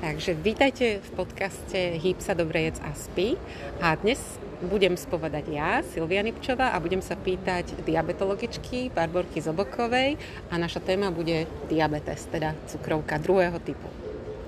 Takže 0.00 0.32
vítajte 0.32 1.04
v 1.04 1.10
podcaste 1.12 1.76
Hýb 2.00 2.24
sa 2.24 2.32
dobre 2.32 2.72
jedz 2.72 2.80
a 2.80 2.96
spí. 2.96 3.36
A 3.84 3.92
dnes 4.00 4.16
budem 4.64 4.96
spovedať 4.96 5.52
ja, 5.52 5.84
Silvia 5.84 6.24
Nipčová, 6.24 6.72
a 6.72 6.80
budem 6.80 7.04
sa 7.04 7.20
pýtať 7.20 7.84
diabetologičky 7.84 8.88
Barborky 8.96 9.44
Zobokovej 9.44 10.16
a 10.48 10.56
naša 10.56 10.80
téma 10.80 11.12
bude 11.12 11.44
diabetes, 11.68 12.24
teda 12.32 12.56
cukrovka 12.64 13.20
druhého 13.20 13.60
typu. 13.60 13.92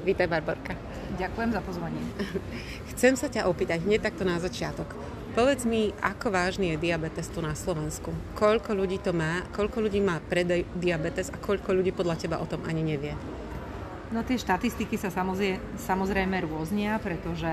Vítaj, 0.08 0.24
Barborka. 0.24 0.72
Ďakujem 1.20 1.50
za 1.52 1.60
pozvanie. 1.60 2.00
Chcem 2.96 3.20
sa 3.20 3.28
ťa 3.28 3.44
opýtať 3.44 3.84
hneď 3.84 4.08
takto 4.08 4.24
na 4.24 4.40
začiatok. 4.40 4.88
Povedz 5.36 5.68
mi, 5.68 5.92
ako 6.00 6.32
vážny 6.32 6.72
je 6.72 6.80
diabetes 6.80 7.28
tu 7.28 7.44
na 7.44 7.52
Slovensku? 7.52 8.08
Koľko 8.40 8.72
ľudí 8.72 9.04
to 9.04 9.12
má? 9.12 9.44
Koľko 9.52 9.84
ľudí 9.84 10.00
má 10.00 10.16
prediabetes 10.32 11.28
a 11.28 11.36
koľko 11.36 11.76
ľudí 11.76 11.92
podľa 11.92 12.16
teba 12.24 12.40
o 12.40 12.48
tom 12.48 12.64
ani 12.64 12.80
nevie? 12.80 13.12
No 14.12 14.20
tie 14.20 14.36
štatistiky 14.36 15.00
sa 15.00 15.08
samozrejme, 15.08 16.36
rôznia, 16.44 17.00
pretože 17.00 17.48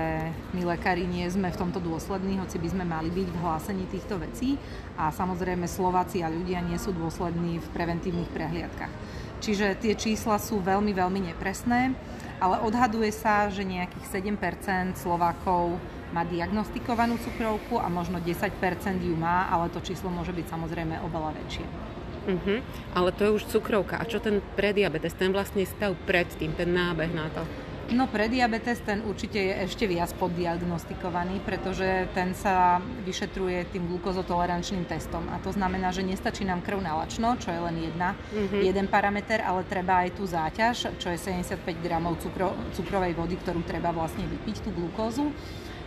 my 0.52 0.68
lekári 0.68 1.08
nie 1.08 1.24
sme 1.32 1.48
v 1.48 1.56
tomto 1.56 1.80
dôslední, 1.80 2.36
hoci 2.36 2.60
by 2.60 2.68
sme 2.68 2.84
mali 2.84 3.08
byť 3.08 3.28
v 3.32 3.40
hlásení 3.40 3.88
týchto 3.88 4.20
vecí 4.20 4.60
a 5.00 5.08
samozrejme 5.08 5.64
Slováci 5.64 6.20
a 6.20 6.28
ľudia 6.28 6.60
nie 6.60 6.76
sú 6.76 6.92
dôslední 6.92 7.64
v 7.64 7.68
preventívnych 7.72 8.28
prehliadkach. 8.36 8.92
Čiže 9.40 9.80
tie 9.80 9.96
čísla 9.96 10.36
sú 10.36 10.60
veľmi, 10.60 10.92
veľmi 10.92 11.32
nepresné, 11.32 11.96
ale 12.44 12.60
odhaduje 12.60 13.08
sa, 13.08 13.48
že 13.48 13.64
nejakých 13.64 14.20
7% 14.20 15.00
Slovákov 15.00 15.80
má 16.12 16.28
diagnostikovanú 16.28 17.16
cukrovku 17.24 17.80
a 17.80 17.88
možno 17.88 18.20
10% 18.20 18.52
ju 19.00 19.16
má, 19.16 19.48
ale 19.48 19.72
to 19.72 19.80
číslo 19.80 20.12
môže 20.12 20.36
byť 20.36 20.52
samozrejme 20.52 21.00
oveľa 21.08 21.40
väčšie. 21.40 21.89
Uh-huh. 22.36 22.58
Ale 22.94 23.10
to 23.10 23.26
je 23.26 23.30
už 23.42 23.44
cukrovka. 23.50 23.98
A 23.98 24.06
čo 24.06 24.22
ten 24.22 24.38
prediabetes, 24.54 25.16
ten 25.18 25.34
vlastne 25.34 25.66
stav 25.66 25.98
predtým, 26.06 26.54
ten 26.54 26.70
nábeh 26.70 27.10
na 27.10 27.26
to? 27.30 27.42
No 27.90 28.06
prediabetes 28.06 28.86
ten 28.86 29.02
určite 29.02 29.42
je 29.42 29.66
ešte 29.66 29.82
viac 29.90 30.14
poddiagnostikovaný, 30.14 31.42
pretože 31.42 32.06
ten 32.14 32.38
sa 32.38 32.78
vyšetruje 33.02 33.66
tým 33.74 33.90
glukozotolerančným 33.90 34.86
testom. 34.86 35.26
A 35.34 35.42
to 35.42 35.50
znamená, 35.50 35.90
že 35.90 36.06
nestačí 36.06 36.46
nám 36.46 36.62
krv 36.62 36.78
na 36.78 36.94
lačno, 37.02 37.34
čo 37.42 37.50
je 37.50 37.58
len 37.58 37.90
jedna, 37.90 38.14
uh-huh. 38.14 38.62
jeden 38.62 38.86
parameter, 38.86 39.42
ale 39.42 39.66
treba 39.66 40.06
aj 40.06 40.14
tú 40.14 40.22
záťaž, 40.22 41.02
čo 41.02 41.10
je 41.10 41.18
75 41.18 41.58
gramov 41.82 42.22
cukro, 42.22 42.54
cukrovej 42.78 43.10
vody, 43.18 43.34
ktorú 43.42 43.66
treba 43.66 43.90
vlastne 43.90 44.22
vypiť, 44.22 44.62
tú 44.62 44.70
glukózu. 44.70 45.34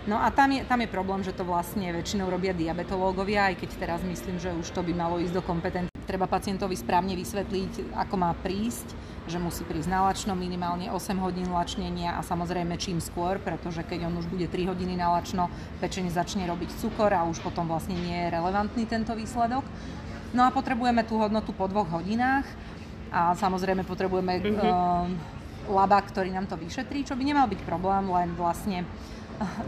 No 0.04 0.20
a 0.20 0.28
tam 0.28 0.52
je, 0.52 0.68
tam 0.68 0.84
je 0.84 0.92
problém, 0.92 1.24
že 1.24 1.32
to 1.32 1.48
vlastne 1.48 1.88
väčšinou 1.96 2.28
robia 2.28 2.52
diabetológovia, 2.52 3.48
aj 3.48 3.64
keď 3.64 3.70
teraz 3.80 4.00
myslím, 4.04 4.36
že 4.44 4.52
už 4.52 4.76
to 4.76 4.84
by 4.84 4.92
malo 4.92 5.24
ísť 5.24 5.40
do 5.40 5.40
kompetencie 5.40 5.93
Treba 6.04 6.28
pacientovi 6.28 6.76
správne 6.76 7.16
vysvetliť, 7.16 7.96
ako 7.96 8.16
má 8.20 8.36
prísť, 8.44 8.92
že 9.24 9.40
musí 9.40 9.64
prísť 9.64 9.88
na 9.88 10.04
lačno 10.04 10.36
minimálne 10.36 10.92
8 10.92 11.16
hodín 11.24 11.48
lačnenia 11.48 12.20
a 12.20 12.22
samozrejme 12.22 12.76
čím 12.76 13.00
skôr, 13.00 13.40
pretože 13.40 13.80
keď 13.88 14.12
on 14.12 14.20
už 14.20 14.28
bude 14.28 14.52
3 14.52 14.68
hodiny 14.68 15.00
na 15.00 15.16
lačno, 15.16 15.48
pečeň 15.80 16.12
začne 16.12 16.44
robiť 16.44 16.76
cukor 16.76 17.16
a 17.16 17.24
už 17.24 17.40
potom 17.40 17.72
vlastne 17.72 17.96
nie 17.96 18.28
je 18.28 18.34
relevantný 18.36 18.84
tento 18.84 19.16
výsledok. 19.16 19.64
No 20.36 20.44
a 20.44 20.52
potrebujeme 20.52 21.08
tú 21.08 21.16
hodnotu 21.22 21.56
po 21.56 21.72
dvoch 21.72 21.88
hodinách 21.88 22.44
a 23.14 23.32
samozrejme 23.38 23.88
potrebujeme 23.88 24.44
mm-hmm. 24.44 24.60
uh, 24.60 25.08
laba, 25.72 26.02
ktorý 26.04 26.34
nám 26.34 26.50
to 26.50 26.60
vyšetrí, 26.60 27.08
čo 27.08 27.16
by 27.16 27.24
nemal 27.24 27.48
byť 27.48 27.62
problém, 27.64 28.10
len 28.12 28.36
vlastne 28.36 28.84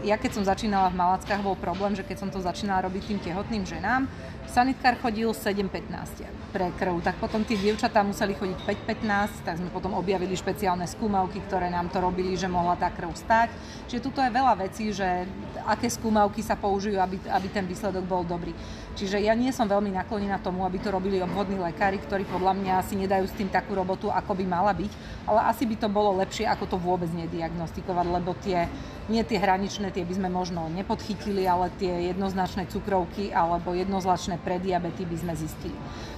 ja 0.04 0.16
keď 0.20 0.30
som 0.36 0.44
začínala 0.44 0.92
v 0.92 0.98
Malackách, 0.98 1.44
bol 1.44 1.56
problém, 1.58 1.94
že 1.96 2.04
keď 2.04 2.16
som 2.22 2.30
to 2.32 2.42
začínala 2.42 2.84
robiť 2.86 3.02
tým 3.08 3.20
tehotným 3.22 3.64
ženám, 3.64 4.08
sanitkár 4.48 4.96
chodil 5.02 5.28
7.15 5.30 6.46
pre 6.54 6.72
krv, 6.72 7.04
tak 7.04 7.20
potom 7.20 7.44
tie 7.44 7.58
dievčatá 7.58 8.00
museli 8.00 8.32
chodiť 8.32 8.58
5.15, 8.64 9.44
tak 9.44 9.60
sme 9.60 9.68
potom 9.68 9.92
objavili 9.92 10.32
špeciálne 10.32 10.88
skúmavky, 10.88 11.44
ktoré 11.44 11.68
nám 11.68 11.92
to 11.92 12.00
robili, 12.00 12.32
že 12.38 12.48
mohla 12.48 12.78
tá 12.78 12.88
krv 12.88 13.12
stať. 13.12 13.52
Čiže 13.90 14.00
tuto 14.00 14.24
je 14.24 14.32
veľa 14.32 14.54
vecí, 14.64 14.88
že 14.94 15.28
aké 15.68 15.92
skúmavky 15.92 16.40
sa 16.40 16.56
použijú, 16.56 16.96
aby, 16.96 17.20
aby 17.28 17.46
ten 17.52 17.68
výsledok 17.68 18.08
bol 18.08 18.22
dobrý. 18.24 18.56
Čiže 18.96 19.20
ja 19.20 19.36
nie 19.36 19.52
som 19.52 19.68
veľmi 19.68 19.92
naklonená 19.92 20.40
tomu, 20.40 20.64
aby 20.64 20.80
to 20.80 20.88
robili 20.88 21.20
obvodní 21.20 21.60
lekári, 21.60 22.00
ktorí 22.00 22.24
podľa 22.24 22.56
mňa 22.56 22.74
si 22.88 22.96
nedajú 22.96 23.28
s 23.28 23.36
tým 23.36 23.52
takú 23.52 23.76
robotu, 23.76 24.08
ako 24.08 24.32
by 24.32 24.44
mala 24.48 24.72
byť, 24.72 24.92
ale 25.28 25.52
asi 25.52 25.68
by 25.68 25.76
to 25.76 25.92
bolo 25.92 26.16
lepšie, 26.16 26.48
ako 26.48 26.64
to 26.64 26.76
vôbec 26.80 27.12
nediagnostikovať, 27.12 28.06
lebo 28.08 28.32
tie, 28.40 28.64
nie 29.12 29.20
tie 29.28 29.36
hraničné, 29.66 29.90
tie 29.90 30.06
by 30.06 30.14
sme 30.14 30.28
možno 30.30 30.70
nepodchytili, 30.70 31.42
ale 31.42 31.74
tie 31.74 32.14
jednoznačné 32.14 32.70
cukrovky 32.70 33.34
alebo 33.34 33.74
jednoznačné 33.74 34.38
prediabety 34.38 35.02
by 35.02 35.16
sme 35.18 35.34
zistili. 35.34 35.74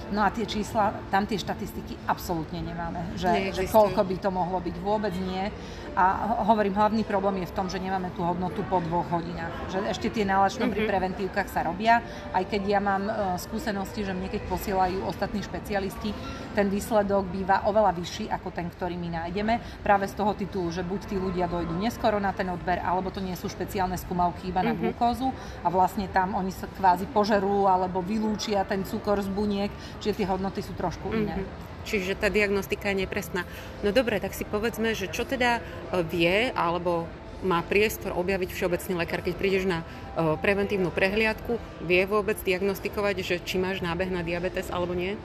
No 0.09 0.25
a 0.25 0.33
tie 0.33 0.45
čísla, 0.45 0.93
tam 1.13 1.29
tie 1.29 1.37
štatistiky 1.37 2.09
absolútne 2.09 2.61
nemáme. 2.65 3.13
Že, 3.13 3.53
že 3.53 3.63
koľko 3.69 4.01
by 4.01 4.15
to 4.17 4.29
mohlo 4.33 4.57
byť, 4.57 4.75
vôbec 4.81 5.13
nie. 5.17 5.49
A 5.97 6.37
hovorím, 6.45 6.77
hlavný 6.77 7.03
problém 7.03 7.43
je 7.43 7.49
v 7.49 7.55
tom, 7.55 7.67
že 7.67 7.81
nemáme 7.81 8.13
tú 8.13 8.23
hodnotu 8.23 8.61
po 8.65 8.79
dvoch 8.79 9.09
hodinách. 9.09 9.51
Že 9.73 9.79
ešte 9.89 10.07
tie 10.13 10.25
nálačno 10.25 10.65
mm-hmm. 10.65 10.73
pri 10.73 10.81
mhm. 10.85 10.89
preventívkach 10.89 11.47
sa 11.49 11.65
robia, 11.65 12.01
aj 12.33 12.43
keď 12.45 12.61
ja 12.65 12.79
mám 12.79 13.03
uh, 13.09 13.13
skúsenosti, 13.35 14.05
že 14.05 14.13
mne 14.13 14.29
keď 14.29 14.47
posielajú 14.47 15.03
ostatní 15.09 15.41
špecialisti, 15.41 16.13
ten 16.53 16.67
výsledok 16.69 17.29
býva 17.29 17.65
oveľa 17.69 17.93
vyšší 17.97 18.31
ako 18.31 18.49
ten, 18.53 18.67
ktorý 18.69 18.95
my 18.97 19.09
nájdeme. 19.23 19.81
Práve 19.83 20.09
z 20.09 20.17
toho 20.17 20.33
titulu, 20.33 20.73
že 20.73 20.85
buď 20.85 21.01
tí 21.09 21.15
ľudia 21.17 21.45
dojdú 21.51 21.73
neskoro 21.77 22.17
na 22.17 22.33
ten 22.33 22.49
odber, 22.49 22.81
alebo 22.81 23.13
to 23.13 23.21
nie 23.21 23.35
sú 23.37 23.51
špeciálne 23.51 23.95
skúmavky 23.95 24.49
iba 24.49 24.63
na 24.63 24.73
mm-hmm. 24.73 24.93
glukózu 24.95 25.29
a 25.61 25.67
vlastne 25.67 26.09
tam 26.09 26.33
oni 26.33 26.53
sa 26.53 26.65
kvázi 26.67 27.09
požerú 27.11 27.67
alebo 27.69 28.01
vylúčia 28.01 28.63
ten 28.65 28.83
cukor 28.87 29.19
z 29.21 29.29
buniek, 29.29 29.71
čiže 29.99 30.23
tie 30.23 30.27
hodnoty 30.27 30.63
sú 30.63 30.73
trošku 30.73 31.11
iné. 31.13 31.39
Mm-hmm. 31.39 31.67
Čiže 31.87 32.19
tá 32.19 32.27
diagnostika 32.27 32.91
je 32.91 33.07
nepresná. 33.07 33.47
No 33.81 33.95
dobre, 33.95 34.19
tak 34.19 34.35
si 34.35 34.43
povedzme, 34.43 34.91
že 34.93 35.07
čo 35.07 35.23
teda 35.23 35.59
e, 35.59 35.61
vie 36.03 36.51
alebo 36.51 37.07
má 37.39 37.63
priestor 37.63 38.11
objaviť 38.19 38.51
všeobecný 38.51 38.93
lekár, 38.99 39.23
keď 39.23 39.33
prídeš 39.39 39.63
na 39.63 39.79
e, 39.79 40.35
preventívnu 40.43 40.91
prehliadku, 40.91 41.55
vie 41.87 42.03
vôbec 42.03 42.35
diagnostikovať, 42.43 43.15
že 43.23 43.35
či 43.39 43.55
máš 43.55 43.79
nábeh 43.79 44.11
na 44.11 44.23
diabetes 44.23 44.67
alebo 44.67 44.91
nie? 44.91 45.15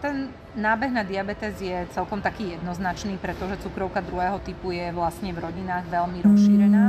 Ten 0.00 0.32
nábeh 0.56 0.88
na 0.88 1.04
diabetes 1.04 1.60
je 1.60 1.84
celkom 1.92 2.24
taký 2.24 2.56
jednoznačný, 2.56 3.20
pretože 3.20 3.60
cukrovka 3.60 4.00
druhého 4.00 4.40
typu 4.40 4.72
je 4.72 4.88
vlastne 4.96 5.28
v 5.28 5.44
rodinách 5.44 5.84
veľmi 5.92 6.24
rozšírená. 6.24 6.84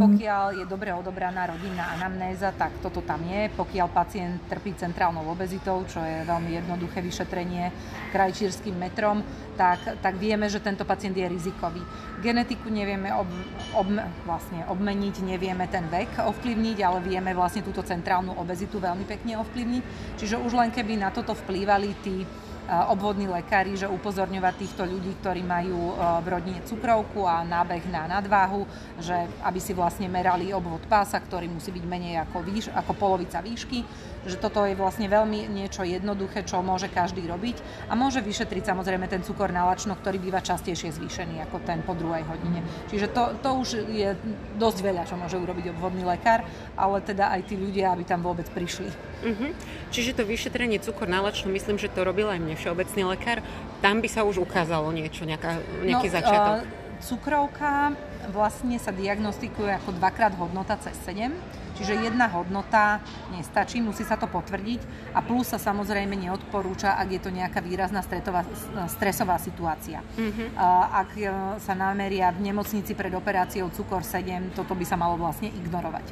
Čiže 0.00 0.16
pokiaľ 0.16 0.44
je 0.56 0.64
dobre 0.64 0.96
odobraná 0.96 1.44
rodinná 1.44 1.92
anamnéza, 1.92 2.56
tak 2.56 2.80
toto 2.80 3.04
tam 3.04 3.20
je. 3.28 3.52
Pokiaľ 3.52 3.86
pacient 3.92 4.48
trpí 4.48 4.72
centrálnou 4.72 5.28
obezitou, 5.28 5.84
čo 5.84 6.00
je 6.00 6.24
veľmi 6.24 6.56
jednoduché 6.56 7.04
vyšetrenie 7.04 7.68
krajčírským 8.08 8.80
metrom, 8.80 9.20
tak, 9.60 10.00
tak 10.00 10.16
vieme, 10.16 10.48
že 10.48 10.64
tento 10.64 10.88
pacient 10.88 11.12
je 11.12 11.28
rizikový. 11.28 11.84
Genetiku 12.24 12.72
nevieme 12.72 13.12
ob, 13.12 13.28
ob, 13.76 13.88
vlastne 14.24 14.64
obmeniť, 14.72 15.20
nevieme 15.20 15.68
ten 15.68 15.84
vek 15.84 16.24
ovplyvniť, 16.24 16.78
ale 16.80 17.04
vieme 17.04 17.36
vlastne 17.36 17.60
túto 17.60 17.84
centrálnu 17.84 18.40
obezitu 18.40 18.80
veľmi 18.80 19.04
pekne 19.04 19.36
ovplyvniť. 19.36 20.16
Čiže 20.16 20.40
už 20.40 20.56
len 20.56 20.72
keby 20.72 20.96
na 20.96 21.12
toto 21.12 21.36
vplývali 21.36 21.88
tí 22.00 22.24
obvodní 22.70 23.26
lekári, 23.26 23.74
že 23.74 23.90
upozorňovať 23.90 24.54
týchto 24.54 24.82
ľudí, 24.86 25.18
ktorí 25.18 25.42
majú 25.42 25.98
v 26.22 26.26
rodine 26.30 26.62
cukrovku 26.62 27.26
a 27.26 27.42
nábeh 27.42 27.82
na 27.90 28.06
nadváhu, 28.06 28.62
že 29.02 29.14
aby 29.42 29.58
si 29.58 29.74
vlastne 29.74 30.06
merali 30.06 30.54
obvod 30.54 30.86
pása, 30.86 31.18
ktorý 31.18 31.50
musí 31.50 31.74
byť 31.74 31.84
menej 31.84 32.22
ako, 32.22 32.38
výš, 32.46 32.70
ako 32.70 32.92
polovica 32.94 33.42
výšky, 33.42 33.82
že 34.28 34.36
toto 34.36 34.64
je 34.68 34.76
vlastne 34.76 35.08
veľmi 35.08 35.48
niečo 35.48 35.80
jednoduché, 35.86 36.44
čo 36.44 36.60
môže 36.60 36.92
každý 36.92 37.24
robiť 37.24 37.56
a 37.88 37.96
môže 37.96 38.20
vyšetriť 38.20 38.68
samozrejme 38.68 39.08
ten 39.08 39.24
cukor 39.24 39.48
na 39.48 39.64
lačno, 39.64 39.96
ktorý 39.96 40.20
býva 40.20 40.44
častejšie 40.44 40.92
zvýšený 40.92 41.40
ako 41.48 41.56
ten 41.64 41.80
po 41.80 41.96
druhej 41.96 42.24
hodine. 42.28 42.60
Čiže 42.92 43.06
to, 43.12 43.32
to 43.40 43.50
už 43.56 43.68
je 43.88 44.12
dosť 44.60 44.78
veľa, 44.84 45.02
čo 45.08 45.16
môže 45.16 45.40
urobiť 45.40 45.72
obvodný 45.72 46.04
lekár, 46.04 46.44
ale 46.76 47.00
teda 47.00 47.32
aj 47.32 47.48
tí 47.48 47.56
ľudia, 47.56 47.96
aby 47.96 48.04
tam 48.04 48.20
vôbec 48.20 48.44
prišli. 48.52 48.92
Uh-huh. 49.20 49.50
Čiže 49.88 50.20
to 50.20 50.28
vyšetrenie 50.28 50.80
cukor 50.80 51.08
na 51.08 51.24
lačno, 51.24 51.48
myslím, 51.52 51.80
že 51.80 51.88
to 51.88 52.04
robil 52.04 52.28
aj 52.28 52.40
mne 52.40 52.56
všeobecný 52.56 53.02
lekár. 53.16 53.40
Tam 53.80 54.04
by 54.04 54.08
sa 54.12 54.24
už 54.28 54.44
ukázalo 54.44 54.92
niečo, 54.92 55.24
nejaká, 55.24 55.60
nejaký 55.80 56.08
no, 56.08 56.14
začiatok. 56.20 56.56
Uh, 56.60 56.80
cukrovka 57.00 57.96
vlastne 58.28 58.76
sa 58.76 58.92
diagnostikuje 58.92 59.72
ako 59.80 59.96
dvakrát 59.96 60.36
hodnota 60.36 60.76
cez 60.76 60.92
7 61.08 61.59
Čiže 61.80 62.12
jedna 62.12 62.28
hodnota 62.28 63.00
nestačí, 63.32 63.80
musí 63.80 64.04
sa 64.04 64.20
to 64.20 64.28
potvrdiť 64.28 65.12
a 65.16 65.24
plus 65.24 65.48
sa 65.48 65.56
samozrejme 65.56 66.12
neodporúča, 66.12 67.00
ak 67.00 67.08
je 67.08 67.20
to 67.24 67.32
nejaká 67.32 67.64
výrazná 67.64 68.04
stretová, 68.04 68.44
stresová 68.92 69.40
situácia. 69.40 70.04
Mm-hmm. 70.20 70.60
Ak 70.92 71.16
e, 71.16 71.24
sa 71.56 71.72
nameria 71.72 72.28
v 72.36 72.52
nemocnici 72.52 72.92
pred 72.92 73.16
operáciou 73.16 73.72
cukor 73.72 74.04
7, 74.04 74.52
toto 74.52 74.76
by 74.76 74.84
sa 74.84 75.00
malo 75.00 75.16
vlastne 75.16 75.48
ignorovať, 75.48 76.04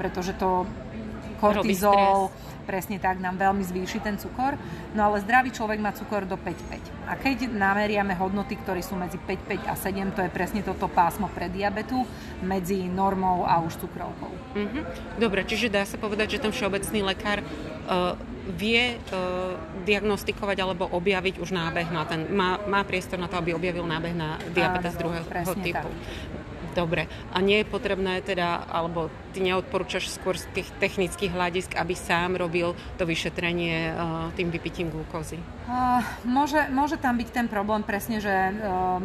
pretože 0.00 0.32
to 0.40 0.64
kortizol, 1.40 2.28
presne 2.70 3.02
tak, 3.02 3.18
nám 3.18 3.34
veľmi 3.34 3.66
zvýši 3.66 3.98
ten 3.98 4.14
cukor. 4.14 4.54
No 4.94 5.10
ale 5.10 5.24
zdravý 5.24 5.50
človek 5.50 5.82
má 5.82 5.90
cukor 5.90 6.28
do 6.28 6.38
5,5. 6.38 7.10
A 7.10 7.18
keď 7.18 7.50
nameriame 7.50 8.14
hodnoty, 8.14 8.54
ktoré 8.54 8.84
sú 8.84 8.94
medzi 8.94 9.18
5,5 9.18 9.66
a 9.66 9.74
7, 9.74 10.14
to 10.14 10.20
je 10.22 10.30
presne 10.30 10.60
toto 10.62 10.86
pásmo 10.86 11.26
pre 11.32 11.50
diabetu 11.50 12.06
medzi 12.46 12.86
normou 12.86 13.42
a 13.42 13.58
už 13.58 13.82
cukrovkou. 13.82 14.30
Mm-hmm. 14.54 14.82
Dobre, 15.18 15.42
čiže 15.42 15.66
dá 15.66 15.82
sa 15.82 15.98
povedať, 15.98 16.38
že 16.38 16.42
ten 16.46 16.54
všeobecný 16.54 17.00
lekár 17.02 17.42
uh, 17.42 18.14
vie 18.54 18.94
uh, 18.94 19.58
diagnostikovať 19.82 20.56
alebo 20.62 20.86
objaviť 20.86 21.42
už 21.42 21.50
nábeh 21.50 21.90
na 21.90 22.06
ten, 22.06 22.30
má, 22.30 22.62
má 22.70 22.86
priestor 22.86 23.18
na 23.18 23.26
to, 23.26 23.34
aby 23.42 23.50
objavil 23.50 23.82
nábeh 23.82 24.14
na 24.14 24.38
diabetes 24.54 24.94
druhého 24.94 25.26
typu. 25.58 25.90
Tak. 25.90 26.38
Dobre. 26.70 27.10
A 27.34 27.42
nie 27.42 27.62
je 27.62 27.66
potrebné 27.66 28.22
teda, 28.22 28.62
alebo 28.70 29.10
ty 29.30 29.40
neodporúčaš 29.40 30.10
skôr 30.10 30.34
z 30.36 30.44
tých 30.52 30.68
technických 30.82 31.30
hľadisk, 31.30 31.70
aby 31.78 31.94
sám 31.94 32.36
robil 32.36 32.74
to 32.98 33.06
vyšetrenie 33.06 33.94
uh, 33.94 34.28
tým 34.34 34.50
vypitím 34.50 34.90
glukózy? 34.90 35.38
Uh, 35.70 36.02
môže, 36.26 36.58
môže 36.74 36.98
tam 36.98 37.14
byť 37.16 37.28
ten 37.30 37.46
problém 37.46 37.86
presne, 37.86 38.18
že 38.18 38.30
uh, 38.30 38.98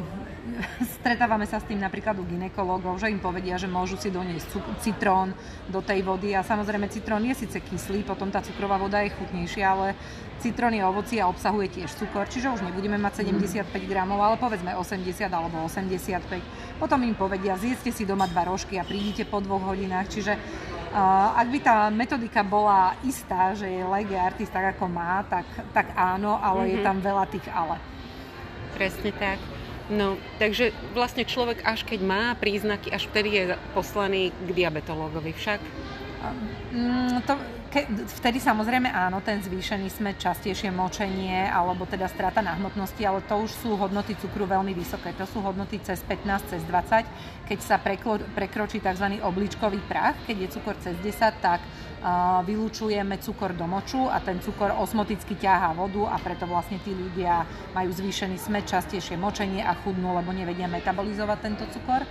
stretávame 1.00 1.50
sa 1.50 1.58
s 1.58 1.66
tým 1.66 1.82
napríklad 1.82 2.18
u 2.22 2.26
ginekologov, 2.26 3.02
že 3.02 3.10
im 3.10 3.22
povedia, 3.22 3.58
že 3.58 3.70
môžu 3.70 3.98
si 3.98 4.14
doniesť 4.14 4.82
citrón 4.82 5.34
do 5.70 5.82
tej 5.82 6.06
vody 6.06 6.38
a 6.38 6.46
samozrejme 6.46 6.90
citrón 6.90 7.26
je 7.26 7.46
síce 7.46 7.58
kyslý, 7.62 8.06
potom 8.06 8.30
tá 8.30 8.42
cukrová 8.46 8.78
voda 8.78 9.02
je 9.02 9.14
chutnejšia, 9.14 9.66
ale 9.66 9.88
citrón 10.40 10.76
je 10.76 10.84
ovoci 10.86 11.16
a 11.18 11.26
obsahuje 11.32 11.74
tiež 11.74 11.90
cukor, 11.98 12.30
čiže 12.30 12.52
už 12.54 12.62
nebudeme 12.62 13.00
mať 13.02 13.26
75 13.26 13.66
gramov, 13.90 14.22
ale 14.22 14.36
povedzme 14.38 14.78
80 14.78 15.26
alebo 15.32 15.66
85. 15.66 16.78
Potom 16.78 17.00
im 17.02 17.16
povedia, 17.16 17.58
zjedzte 17.58 17.90
si 17.90 18.04
doma 18.04 18.28
dva 18.30 18.46
rožky 18.46 18.78
a 18.78 18.86
prídite 18.86 19.26
po 19.26 19.40
dvoch 19.42 19.74
hodinách, 19.74 20.12
čiže 20.16 20.34
Uh, 20.96 21.36
ak 21.36 21.52
by 21.52 21.60
tá 21.60 21.78
metodika 21.92 22.40
bola 22.40 22.96
istá, 23.04 23.52
že 23.52 23.68
je 23.68 23.84
lege 23.84 24.16
artist 24.16 24.48
tak, 24.48 24.80
ako 24.80 24.88
má, 24.88 25.28
tak, 25.28 25.44
tak 25.76 25.92
áno, 25.92 26.40
ale 26.40 26.64
mm-hmm. 26.64 26.72
je 26.72 26.80
mhm. 26.80 26.86
tam 26.88 26.98
veľa 27.04 27.26
tých 27.28 27.48
ale. 27.52 27.76
Presne 28.80 29.12
tak. 29.12 29.44
No, 29.92 30.16
takže 30.40 30.72
vlastne 30.96 31.28
človek 31.28 31.68
až 31.68 31.84
keď 31.84 32.00
má 32.00 32.24
príznaky, 32.40 32.96
až 32.96 33.12
vtedy 33.12 33.30
je 33.36 33.44
poslaný 33.76 34.32
k 34.32 34.50
diabetológovi 34.56 35.36
však? 35.36 35.60
Um, 36.72 37.20
to, 37.28 37.36
ke, 37.76 37.84
vtedy 38.24 38.40
samozrejme 38.40 38.88
áno, 38.88 39.20
ten 39.20 39.44
zvýšený 39.44 39.92
sme 39.92 40.16
častejšie 40.16 40.72
močenie 40.72 41.52
alebo 41.52 41.84
teda 41.84 42.08
strata 42.08 42.40
na 42.40 42.56
hmotnosti, 42.56 43.04
ale 43.04 43.20
to 43.28 43.36
už 43.36 43.52
sú 43.52 43.76
hodnoty 43.76 44.16
cukru 44.16 44.48
veľmi 44.48 44.72
vysoké. 44.72 45.12
To 45.20 45.28
sú 45.28 45.44
hodnoty 45.44 45.84
cez 45.84 46.00
15, 46.08 46.56
cez 46.56 46.64
20. 46.64 47.04
Keď 47.52 47.60
sa 47.60 47.76
preklo, 47.76 48.24
prekročí 48.32 48.80
tzv. 48.80 49.20
obličkový 49.20 49.84
prach, 49.92 50.16
keď 50.24 50.48
je 50.48 50.54
cukor 50.56 50.80
cez 50.80 50.96
10, 51.04 51.20
tak 51.44 51.60
vylúčujeme 52.46 53.18
cukor 53.18 53.58
do 53.58 53.66
moču 53.66 54.08
a 54.08 54.22
ten 54.22 54.38
cukor 54.38 54.72
osmoticky 54.78 55.36
ťahá 55.42 55.74
vodu 55.74 56.14
a 56.14 56.22
preto 56.22 56.46
vlastne 56.46 56.78
tí 56.86 56.94
ľudia 56.94 57.44
majú 57.74 57.90
zvýšený 57.92 58.38
smet, 58.38 58.70
častejšie 58.70 59.18
močenie 59.18 59.66
a 59.66 59.74
chudnú, 59.74 60.14
lebo 60.14 60.30
nevedia 60.30 60.70
metabolizovať 60.70 61.38
tento 61.42 61.66
cukor. 61.74 62.06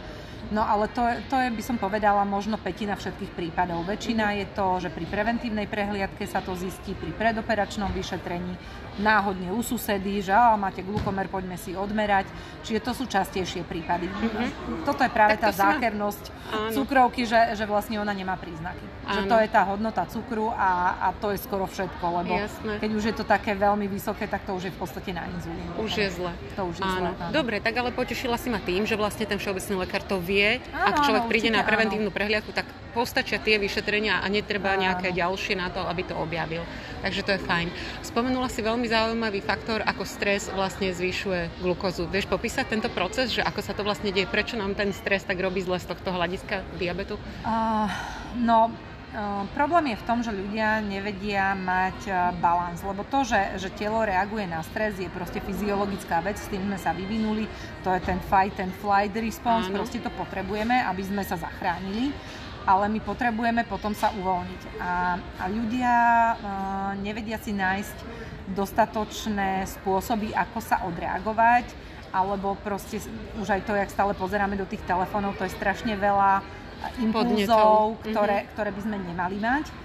No 0.55 0.63
ale 0.63 0.87
to, 0.95 1.03
to 1.27 1.35
je, 1.43 1.51
by 1.51 1.63
som 1.67 1.77
povedala, 1.83 2.23
možno 2.23 2.55
petina 2.63 2.95
všetkých 2.95 3.35
prípadov. 3.35 3.83
Väčšina 3.91 4.39
je 4.39 4.47
to, 4.55 4.79
že 4.79 4.95
pri 4.95 5.03
preventívnej 5.11 5.67
prehliadke 5.67 6.23
sa 6.31 6.39
to 6.47 6.55
zistí, 6.55 6.95
pri 6.95 7.11
predoperačnom 7.11 7.91
vyšetrení, 7.91 8.55
náhodne 8.99 9.51
u 9.51 9.61
susedy, 9.63 10.23
že 10.23 10.31
á, 10.31 10.55
máte 10.55 10.83
glukomer, 10.83 11.27
poďme 11.27 11.59
si 11.59 11.75
odmerať. 11.75 12.31
Čiže 12.63 12.81
to 12.81 12.93
sú 12.95 13.05
častejšie 13.11 13.67
prípady. 13.67 14.07
Mm-hmm. 14.07 14.87
Toto 14.87 15.03
je 15.03 15.11
práve 15.11 15.37
tak 15.37 15.49
tá 15.49 15.51
zákernosť 15.53 16.25
ma... 16.31 16.71
cukrovky, 16.71 17.27
že, 17.27 17.59
že 17.59 17.65
vlastne 17.67 17.99
ona 17.99 18.15
nemá 18.15 18.39
príznaky. 18.39 18.85
Áno. 19.05 19.15
Že 19.15 19.21
to 19.29 19.37
je 19.43 19.49
tá 19.51 19.63
hodnota 19.69 20.03
cukru 20.09 20.49
a, 20.55 20.97
a 20.97 21.07
to 21.13 21.35
je 21.35 21.39
skoro 21.43 21.69
všetko, 21.69 22.05
lebo 22.25 22.35
Jasné. 22.39 22.73
keď 22.81 22.91
už 22.95 23.05
je 23.11 23.15
to 23.15 23.25
také 23.27 23.53
veľmi 23.53 23.85
vysoké, 23.91 24.25
tak 24.31 24.47
to 24.49 24.57
už 24.57 24.71
je 24.71 24.73
v 24.73 24.79
podstate 24.79 25.11
na 25.13 25.29
inzulín. 25.29 25.69
Už 25.77 25.93
je 25.93 26.09
zle. 26.09 26.33
To 26.57 26.71
už 26.71 26.77
je 26.81 26.87
áno. 26.87 26.97
zle. 26.97 27.11
Áno. 27.19 27.33
Dobre, 27.35 27.61
tak 27.61 27.75
ale 27.77 27.91
potešila 27.93 28.41
si 28.41 28.49
ma 28.49 28.63
tým, 28.63 28.89
že 28.89 28.97
vlastne 28.97 29.27
ten 29.29 29.37
všeobecný 29.37 29.75
lekár 29.85 30.03
to 30.07 30.17
vie. 30.23 30.63
Áno, 30.73 30.89
Ak 30.89 30.95
človek 31.05 31.25
áno, 31.27 31.31
príde 31.31 31.51
na 31.53 31.67
preventívnu 31.67 32.09
áno. 32.09 32.17
prehliadku, 32.17 32.53
tak 32.57 32.65
postačia 32.95 33.43
tie 33.43 33.59
vyšetrenia 33.59 34.23
a 34.23 34.27
netreba 34.31 34.79
nejaké 34.79 35.11
ďalšie 35.11 35.59
na 35.59 35.69
to, 35.75 35.83
aby 35.83 36.07
to 36.07 36.15
objavil. 36.15 36.63
Takže 37.03 37.21
to 37.27 37.31
je 37.35 37.41
fajn. 37.43 37.69
Spomenula 38.07 38.47
si 38.47 38.63
veľmi 38.63 38.87
zaujímavý 38.87 39.43
faktor, 39.43 39.83
ako 39.83 40.07
stres 40.07 40.47
vlastne 40.55 40.95
zvyšuje 40.95 41.61
glukózu. 41.61 42.07
Vieš 42.07 42.31
popísať 42.31 42.71
tento 42.71 42.89
proces, 42.95 43.35
že 43.35 43.43
ako 43.43 43.61
sa 43.61 43.75
to 43.75 43.83
vlastne 43.83 44.15
deje, 44.15 44.31
prečo 44.31 44.55
nám 44.55 44.79
ten 44.79 44.95
stres 44.95 45.27
tak 45.27 45.43
robí 45.43 45.61
zle 45.61 45.83
z 45.83 45.91
tohto 45.91 46.15
hľadiska 46.15 46.63
diabetu? 46.79 47.19
Uh, 47.43 47.91
no, 48.39 48.71
Uh, 49.15 49.47
problém 49.55 49.95
je 49.95 50.03
v 50.03 50.07
tom, 50.11 50.27
že 50.27 50.35
ľudia 50.35 50.83
nevedia 50.83 51.55
mať 51.55 51.99
uh, 52.11 52.35
balans, 52.43 52.83
lebo 52.83 53.07
to, 53.07 53.23
že, 53.23 53.63
že 53.63 53.71
telo 53.71 54.03
reaguje 54.03 54.43
na 54.43 54.59
stres, 54.67 54.99
je 54.99 55.07
proste 55.07 55.39
fyziologická 55.39 56.19
vec, 56.19 56.35
s 56.35 56.51
tým 56.51 56.67
sme 56.67 56.75
sa 56.75 56.91
vyvinuli, 56.91 57.47
to 57.87 57.95
je 57.95 58.03
ten 58.03 58.19
fight 58.27 58.59
and 58.59 58.75
flight 58.83 59.15
response, 59.15 59.71
Áno. 59.71 59.79
proste 59.79 60.03
to 60.03 60.11
potrebujeme, 60.19 60.83
aby 60.91 61.07
sme 61.07 61.23
sa 61.23 61.39
zachránili 61.39 62.11
ale 62.65 62.89
my 62.89 63.01
potrebujeme 63.01 63.63
potom 63.69 63.93
sa 63.93 64.13
uvoľniť. 64.17 64.63
A, 64.81 65.21
a 65.21 65.45
ľudia 65.53 65.95
uh, 65.95 66.37
nevedia 67.01 67.37
si 67.37 67.53
nájsť 67.53 67.97
dostatočné 68.53 69.69
spôsoby, 69.69 70.33
ako 70.33 70.59
sa 70.61 70.85
odreagovať, 70.85 71.65
alebo 72.13 72.57
proste 72.61 73.01
už 73.41 73.49
aj 73.49 73.61
to, 73.65 73.73
jak 73.77 73.93
stále 73.93 74.13
pozeráme 74.17 74.57
do 74.57 74.69
tých 74.69 74.85
telefónov, 74.85 75.37
to 75.37 75.45
je 75.49 75.57
strašne 75.57 75.97
veľa 75.97 76.45
impulzov, 77.01 78.01
ktoré, 78.05 78.45
mm-hmm. 78.45 78.53
ktoré 78.53 78.71
by 78.73 78.81
sme 78.85 78.97
nemali 79.01 79.37
mať 79.41 79.84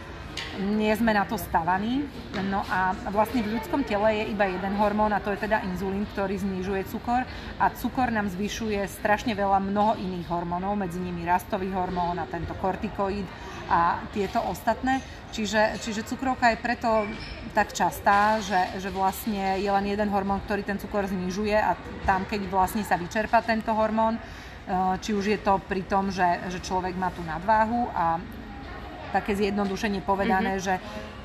nie 0.58 0.92
sme 0.98 1.14
na 1.14 1.24
to 1.30 1.38
stavaní. 1.38 2.04
No 2.50 2.66
a 2.68 2.98
vlastne 3.14 3.46
v 3.46 3.56
ľudskom 3.56 3.86
tele 3.86 4.24
je 4.24 4.34
iba 4.34 4.50
jeden 4.50 4.74
hormón 4.82 5.14
a 5.14 5.22
to 5.22 5.30
je 5.32 5.46
teda 5.46 5.62
inzulín, 5.64 6.10
ktorý 6.12 6.42
znižuje 6.42 6.90
cukor 6.90 7.24
a 7.62 7.66
cukor 7.72 8.10
nám 8.10 8.28
zvyšuje 8.34 8.82
strašne 8.90 9.38
veľa 9.38 9.62
mnoho 9.62 9.96
iných 10.02 10.28
hormónov, 10.28 10.76
medzi 10.76 10.98
nimi 10.98 11.24
rastový 11.24 11.70
hormón 11.72 12.18
a 12.18 12.26
tento 12.26 12.58
kortikoid 12.58 13.24
a 13.70 14.02
tieto 14.10 14.42
ostatné. 14.50 15.00
Čiže, 15.30 15.78
čiže 15.78 16.10
cukrovka 16.10 16.50
je 16.50 16.58
preto 16.58 17.06
tak 17.54 17.70
častá, 17.70 18.42
že, 18.42 18.82
že 18.82 18.90
vlastne 18.90 19.62
je 19.62 19.70
len 19.70 19.86
jeden 19.86 20.10
hormón, 20.10 20.42
ktorý 20.42 20.66
ten 20.66 20.82
cukor 20.82 21.06
znižuje 21.06 21.54
a 21.54 21.78
tam, 22.02 22.26
keď 22.26 22.50
vlastne 22.50 22.82
sa 22.82 22.98
vyčerpa 22.98 23.46
tento 23.46 23.70
hormón, 23.78 24.18
eh, 24.18 24.96
či 25.06 25.14
už 25.14 25.26
je 25.30 25.40
to 25.40 25.62
pri 25.70 25.86
tom, 25.86 26.10
že, 26.10 26.26
že 26.50 26.60
človek 26.66 26.98
má 26.98 27.14
tú 27.14 27.22
nadváhu 27.22 27.94
a 27.94 28.18
také 29.10 29.36
zjednodušene 29.36 30.02
povedané, 30.02 30.58
mm-hmm. 30.58 30.66
že 30.66 30.76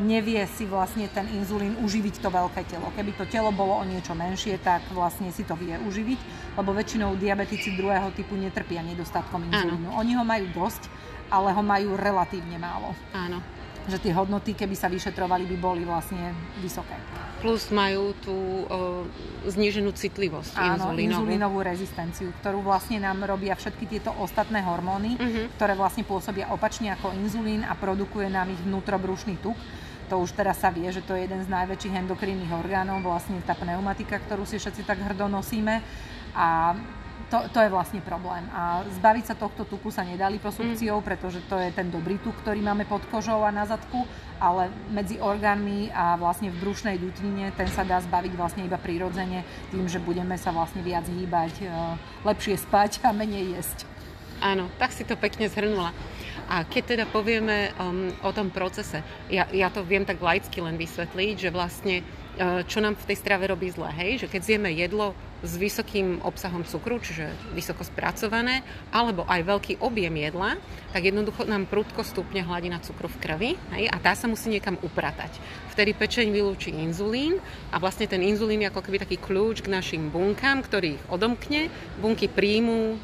nevie 0.02 0.42
si 0.50 0.66
vlastne 0.66 1.06
ten 1.12 1.28
inzulín 1.32 1.78
uživiť 1.78 2.20
to 2.20 2.28
veľké 2.28 2.66
telo. 2.66 2.90
Keby 2.98 3.14
to 3.14 3.24
telo 3.30 3.54
bolo 3.54 3.78
o 3.78 3.84
niečo 3.86 4.12
menšie, 4.12 4.58
tak 4.58 4.82
vlastne 4.90 5.30
si 5.30 5.46
to 5.46 5.54
vie 5.54 5.78
uživiť, 5.78 6.18
lebo 6.58 6.74
väčšinou 6.74 7.14
diabetici 7.14 7.78
druhého 7.78 8.10
typu 8.12 8.34
netrpia 8.34 8.82
nedostatkom 8.82 9.46
inzulínu. 9.48 9.94
Áno. 9.94 10.00
Oni 10.02 10.12
ho 10.18 10.24
majú 10.26 10.50
dosť, 10.52 10.90
ale 11.30 11.54
ho 11.54 11.62
majú 11.62 11.94
relatívne 11.94 12.58
málo. 12.58 12.92
Áno 13.14 13.53
že 13.84 14.00
tie 14.00 14.16
hodnoty, 14.16 14.56
keby 14.56 14.72
sa 14.72 14.88
vyšetrovali, 14.88 15.44
by 15.44 15.56
boli 15.60 15.82
vlastne 15.84 16.32
vysoké. 16.64 16.96
Plus 17.44 17.68
majú 17.68 18.16
tú 18.24 18.32
o, 18.32 19.04
zníženú 19.44 19.92
citlivosť 19.92 20.56
Áno, 20.56 20.96
inzulínovú. 20.96 21.28
inzulínovú 21.28 21.58
rezistenciu, 21.60 22.32
ktorú 22.40 22.64
vlastne 22.64 23.04
nám 23.04 23.20
robia 23.28 23.52
všetky 23.52 23.84
tieto 23.84 24.16
ostatné 24.16 24.64
hormóny, 24.64 25.20
uh-huh. 25.20 25.52
ktoré 25.60 25.76
vlastne 25.76 26.08
pôsobia 26.08 26.48
opačne 26.48 26.96
ako 26.96 27.12
inzulín 27.12 27.60
a 27.68 27.76
produkuje 27.76 28.32
nám 28.32 28.48
ich 28.48 28.60
vnútrobrušný 28.64 29.36
tuk. 29.44 29.56
To 30.08 30.20
už 30.20 30.36
teraz 30.36 30.60
sa 30.60 30.72
vie, 30.72 30.88
že 30.88 31.04
to 31.04 31.16
je 31.16 31.28
jeden 31.28 31.44
z 31.44 31.48
najväčších 31.48 31.96
endokrinných 32.04 32.52
orgánov, 32.52 33.04
vlastne 33.04 33.40
tá 33.44 33.52
pneumatika, 33.52 34.20
ktorú 34.20 34.44
si 34.48 34.56
všetci 34.60 34.84
tak 34.84 35.00
hrdo 35.00 35.28
nosíme. 35.28 35.80
A 36.36 36.76
to, 37.34 37.50
to 37.50 37.58
je 37.66 37.74
vlastne 37.74 37.98
problém. 37.98 38.46
A 38.54 38.86
zbaviť 39.02 39.24
sa 39.26 39.34
tohto 39.34 39.66
tuku 39.66 39.90
sa 39.90 40.06
nedá 40.06 40.30
liposukciou, 40.30 41.02
mm. 41.02 41.06
pretože 41.06 41.42
to 41.50 41.58
je 41.58 41.74
ten 41.74 41.90
dobrý 41.90 42.22
tuk, 42.22 42.38
ktorý 42.46 42.62
máme 42.62 42.86
pod 42.86 43.02
kožou 43.10 43.42
a 43.42 43.50
na 43.50 43.66
zadku, 43.66 44.06
ale 44.38 44.70
medzi 44.94 45.18
orgánmi 45.18 45.90
a 45.90 46.14
vlastne 46.14 46.54
v 46.54 46.62
brušnej 46.62 47.02
dutnine 47.02 47.50
ten 47.58 47.66
sa 47.66 47.82
dá 47.82 47.98
zbaviť 47.98 48.32
vlastne 48.38 48.62
iba 48.62 48.78
prirodzene 48.78 49.42
tým, 49.74 49.90
že 49.90 49.98
budeme 49.98 50.38
sa 50.38 50.54
vlastne 50.54 50.86
viac 50.86 51.10
hýbať, 51.10 51.66
e, 51.66 51.66
lepšie 52.22 52.54
spať 52.54 53.02
a 53.02 53.10
menej 53.10 53.58
jesť. 53.58 53.82
Áno, 54.38 54.70
tak 54.78 54.94
si 54.94 55.02
to 55.02 55.18
pekne 55.18 55.50
zhrnula. 55.50 55.90
A 56.50 56.64
keď 56.66 56.82
teda 56.96 57.04
povieme 57.08 57.72
um, 57.76 58.10
o 58.22 58.30
tom 58.30 58.50
procese, 58.50 59.00
ja, 59.30 59.48
ja 59.50 59.68
to 59.70 59.86
viem 59.86 60.04
tak 60.04 60.20
laicky 60.20 60.60
len 60.60 60.78
vysvetliť, 60.78 61.34
že 61.38 61.54
vlastne 61.54 62.04
E, 62.34 62.66
čo 62.66 62.82
nám 62.82 62.98
v 62.98 63.06
tej 63.06 63.16
strave 63.22 63.46
robí 63.46 63.70
zle. 63.70 63.86
Hej? 63.94 64.26
Že 64.26 64.30
keď 64.34 64.40
zjeme 64.42 64.70
jedlo 64.74 65.14
s 65.46 65.54
vysokým 65.54 66.18
obsahom 66.26 66.66
cukru, 66.66 66.98
čiže 66.98 67.30
vysoko 67.54 67.86
spracované, 67.86 68.66
alebo 68.90 69.22
aj 69.30 69.46
veľký 69.46 69.72
objem 69.78 70.18
jedla, 70.18 70.58
tak 70.90 71.06
jednoducho 71.06 71.46
nám 71.46 71.70
prudko 71.70 72.02
stupne 72.02 72.42
hladina 72.42 72.82
cukru 72.82 73.06
v 73.06 73.20
krvi 73.22 73.50
hej? 73.78 73.86
a 73.86 73.96
tá 74.02 74.18
sa 74.18 74.26
musí 74.26 74.50
niekam 74.50 74.74
upratať. 74.82 75.30
Vtedy 75.70 75.94
pečeň 75.94 76.34
vylúči 76.34 76.74
inzulín 76.74 77.38
a 77.70 77.78
vlastne 77.78 78.10
ten 78.10 78.22
inzulín 78.26 78.66
je 78.66 78.70
ako 78.70 78.82
keby 78.82 78.98
taký 79.06 79.16
kľúč 79.22 79.62
k 79.62 79.70
našim 79.70 80.10
bunkám, 80.10 80.66
ktorý 80.66 80.98
ich 80.98 81.04
odomkne. 81.06 81.70
Bunky 82.02 82.26
príjmú 82.26 82.98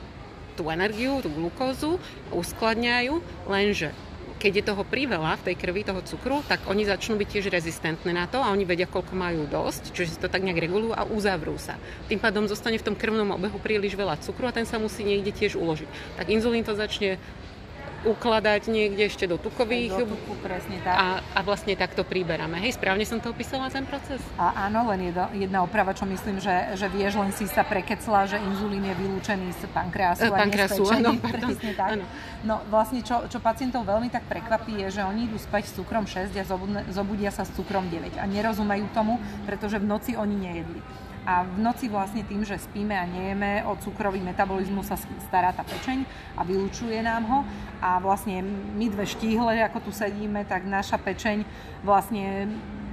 tú 0.61 0.69
energiu, 0.69 1.25
tú 1.25 1.33
glukózu, 1.33 1.97
uskladňajú, 2.37 3.25
lenže 3.49 3.97
keď 4.41 4.53
je 4.57 4.65
toho 4.73 4.83
priveľa 4.89 5.37
v 5.37 5.53
tej 5.53 5.57
krvi, 5.61 5.85
toho 5.85 6.01
cukru, 6.01 6.41
tak 6.49 6.65
oni 6.65 6.89
začnú 6.89 7.21
byť 7.21 7.29
tiež 7.29 7.53
rezistentné 7.53 8.09
na 8.17 8.25
to 8.25 8.41
a 8.41 8.49
oni 8.49 8.65
vedia, 8.65 8.89
koľko 8.89 9.13
majú 9.13 9.45
dosť, 9.45 9.93
čiže 9.93 10.17
si 10.17 10.19
to 10.21 10.33
tak 10.33 10.41
nejak 10.41 10.65
regulujú 10.65 10.97
a 10.97 11.05
uzavrú 11.05 11.61
sa. 11.61 11.77
Tým 12.09 12.17
pádom 12.17 12.49
zostane 12.49 12.81
v 12.81 12.87
tom 12.89 12.97
krvnom 12.97 13.37
obehu 13.37 13.61
príliš 13.61 13.93
veľa 14.01 14.17
cukru 14.25 14.49
a 14.49 14.57
ten 14.57 14.65
sa 14.65 14.81
musí 14.81 15.05
niekde 15.05 15.37
tiež 15.37 15.61
uložiť. 15.61 16.17
Tak 16.17 16.33
inzulín 16.33 16.65
to 16.65 16.73
začne 16.73 17.21
ukladať 18.05 18.73
niekde 18.73 19.13
ešte 19.13 19.29
do 19.29 19.37
tukových. 19.37 19.93
do 19.93 20.17
tuku, 20.17 20.33
presne 20.41 20.81
tak. 20.81 20.95
A, 20.97 21.07
a 21.37 21.41
vlastne 21.45 21.77
takto 21.77 22.01
príberáme. 22.01 22.57
Hej, 22.65 22.81
správne 22.81 23.05
som 23.05 23.21
to 23.21 23.33
opísala, 23.33 23.69
ten 23.69 23.85
proces? 23.85 24.21
A 24.41 24.69
áno, 24.69 24.89
len 24.89 25.13
jedna, 25.13 25.29
jedna 25.37 25.59
oprava, 25.61 25.93
čo 25.93 26.09
myslím, 26.09 26.41
že, 26.41 26.81
že 26.81 26.87
vieš, 26.89 27.21
len 27.21 27.31
si 27.37 27.45
sa 27.45 27.61
prekecla, 27.61 28.25
že 28.25 28.41
inzulín 28.41 28.89
je 28.89 28.95
vylúčený 28.97 29.49
z 29.53 29.69
pankreasu 29.69 30.27
e, 30.27 30.33
pankreasu, 30.33 30.83
áno, 30.89 31.11
presne 31.25 31.73
tak. 31.77 31.91
Áno. 32.01 32.05
No 32.41 32.55
vlastne, 32.73 33.05
čo, 33.05 33.29
čo 33.29 33.37
pacientov 33.39 33.85
veľmi 33.85 34.09
tak 34.09 34.25
prekvapí, 34.25 34.81
je, 34.89 35.01
že 35.01 35.03
oni 35.05 35.29
idú 35.29 35.37
spať 35.37 35.69
s 35.69 35.73
cukrom 35.77 36.09
6 36.09 36.33
a 36.41 36.45
zobudia 36.89 37.29
sa 37.29 37.45
s 37.45 37.53
cukrom 37.53 37.85
9 37.93 38.17
a 38.17 38.25
nerozumejú 38.25 38.89
tomu, 38.97 39.21
pretože 39.45 39.77
v 39.77 39.85
noci 39.85 40.17
oni 40.17 40.37
nejedli. 40.41 40.81
A 41.29 41.45
v 41.45 41.61
noci 41.61 41.93
vlastne 41.93 42.25
tým, 42.25 42.43
že 42.43 42.57
spíme 42.57 42.97
a 42.97 43.05
nejeme, 43.05 43.65
o 43.69 43.77
cukrový 43.77 44.25
metabolizmus 44.25 44.89
sa 44.89 44.97
stará 45.29 45.53
tá 45.53 45.61
pečeň 45.63 46.05
a 46.37 46.43
vylúčuje 46.43 46.97
nám 47.05 47.23
ho. 47.29 47.39
A 47.85 48.01
vlastne 48.01 48.41
my 48.77 48.87
dve 48.89 49.05
štíhle, 49.05 49.61
ako 49.65 49.89
tu 49.89 49.91
sedíme, 49.93 50.45
tak 50.49 50.65
naša 50.65 50.97
pečeň 50.97 51.45
vlastne 51.85 52.49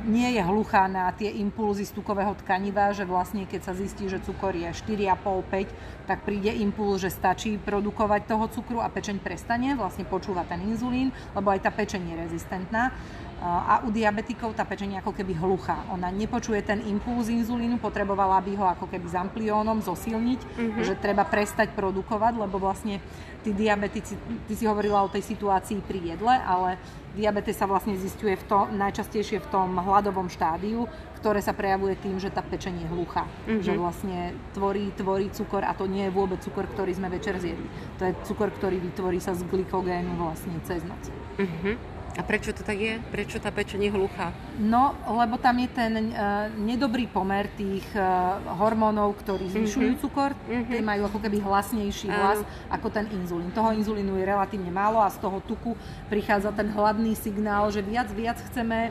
nie 0.07 0.39
je 0.39 0.41
hluchá 0.41 0.88
na 0.88 1.12
tie 1.12 1.27
impulzy 1.27 1.84
z 1.84 1.91
tukového 1.91 2.31
tkaniva, 2.39 2.96
že 2.96 3.03
vlastne 3.03 3.43
keď 3.43 3.62
sa 3.67 3.74
zistí, 3.75 4.07
že 4.07 4.24
cukor 4.24 4.55
je 4.55 4.72
4,5-5, 4.72 6.07
tak 6.07 6.24
príde 6.24 6.48
impuls, 6.63 7.03
že 7.03 7.12
stačí 7.12 7.60
produkovať 7.60 8.24
toho 8.24 8.48
cukru 8.48 8.79
a 8.79 8.88
pečeň 8.88 9.19
prestane, 9.19 9.75
vlastne 9.75 10.07
počúva 10.07 10.48
ten 10.48 10.63
inzulín, 10.63 11.12
lebo 11.36 11.51
aj 11.51 11.67
tá 11.67 11.72
pečeň 11.75 12.01
je 12.07 12.15
rezistentná. 12.24 12.96
A 13.38 13.86
u 13.86 13.94
diabetikov 13.94 14.58
tá 14.58 14.65
pečeň 14.65 14.98
ako 15.06 15.13
keby 15.13 15.38
hluchá. 15.38 15.86
Ona 15.94 16.10
nepočuje 16.10 16.58
ten 16.65 16.82
impuls 16.89 17.29
inzulínu, 17.29 17.77
potrebovala 17.77 18.41
by 18.41 18.51
ho 18.58 18.65
ako 18.65 18.89
keby 18.89 19.06
s 19.06 19.13
ampliónom 19.13 19.77
zosilniť, 19.86 20.39
mm-hmm. 20.41 20.82
že 20.82 20.98
treba 20.98 21.22
prestať 21.22 21.77
produkovať, 21.77 22.34
lebo 22.34 22.58
vlastne 22.58 22.98
tí 23.46 23.53
diabetici, 23.53 24.17
ty 24.50 24.53
si 24.58 24.65
hovorila 24.65 25.06
o 25.06 25.13
tej 25.13 25.22
situácii 25.22 25.86
pri 25.86 26.17
jedle, 26.17 26.34
ale 26.34 26.82
diabetes 27.13 27.62
sa 27.62 27.70
vlastne 27.70 27.94
zistuje 27.94 28.34
v 28.34 28.46
tom, 28.50 28.74
najčastejšie 28.74 29.38
v 29.46 29.48
tom 29.53 29.77
hladovom 29.77 30.34
štádiu, 30.34 30.89
ktoré 31.22 31.38
sa 31.38 31.53
prejavuje 31.53 31.94
tým, 31.94 32.17
že 32.17 32.34
tá 32.34 32.41
pečenie 32.41 32.89
je 32.89 32.94
hluchá. 32.94 33.29
Mm-hmm. 33.46 33.62
Že 33.62 33.74
vlastne 33.77 34.17
tvorí, 34.58 34.89
tvorí 34.98 35.29
cukor 35.29 35.62
a 35.62 35.77
to 35.77 35.86
nie 35.86 36.10
je 36.10 36.12
vôbec 36.13 36.41
cukor, 36.41 36.65
ktorý 36.65 36.89
sme 36.98 37.13
večer 37.13 37.38
zjedli. 37.38 37.70
To 38.01 38.10
je 38.10 38.17
cukor, 38.25 38.50
ktorý 38.50 38.82
vytvorí 38.82 39.22
sa 39.22 39.38
z 39.38 39.46
glykogénu 39.46 40.17
vlastne 40.17 40.58
cez 40.65 40.82
noc. 40.82 41.06
Mm-hmm. 41.38 41.97
A 42.17 42.25
prečo 42.25 42.50
to 42.50 42.65
tak 42.65 42.81
je? 42.81 42.97
Prečo 43.13 43.38
tá 43.38 43.53
pečeň 43.53 43.88
je 43.88 43.91
hluchá? 43.93 44.33
No, 44.57 44.97
lebo 45.05 45.38
tam 45.38 45.62
je 45.62 45.69
ten 45.69 45.93
uh, 46.09 46.50
nedobrý 46.57 47.05
pomer 47.05 47.45
tých 47.53 47.86
uh, 47.93 48.41
hormónov, 48.57 49.21
ktorí 49.21 49.45
mhm. 49.45 49.53
zvyšujú 49.53 49.89
mm-hmm. 49.93 50.03
cukor. 50.03 50.33
Mm-hmm. 50.33 50.69
Tie 50.74 50.81
majú 50.81 51.01
ako 51.13 51.19
keby 51.21 51.38
hlasnejší 51.45 52.09
hlas 52.09 52.41
Áno. 52.41 52.74
ako 52.74 52.88
ten 52.89 53.05
inzulín. 53.13 53.53
Toho 53.53 53.69
inzulínu 53.77 54.17
je 54.17 54.25
relatívne 54.25 54.74
málo 54.74 54.97
a 54.97 55.13
z 55.13 55.21
toho 55.21 55.38
tuku 55.45 55.77
prichádza 56.09 56.50
ten 56.57 56.74
hladný 56.74 57.13
signál, 57.13 57.69
že 57.69 57.86
viac, 57.86 58.09
viac 58.09 58.41
chceme 58.50 58.89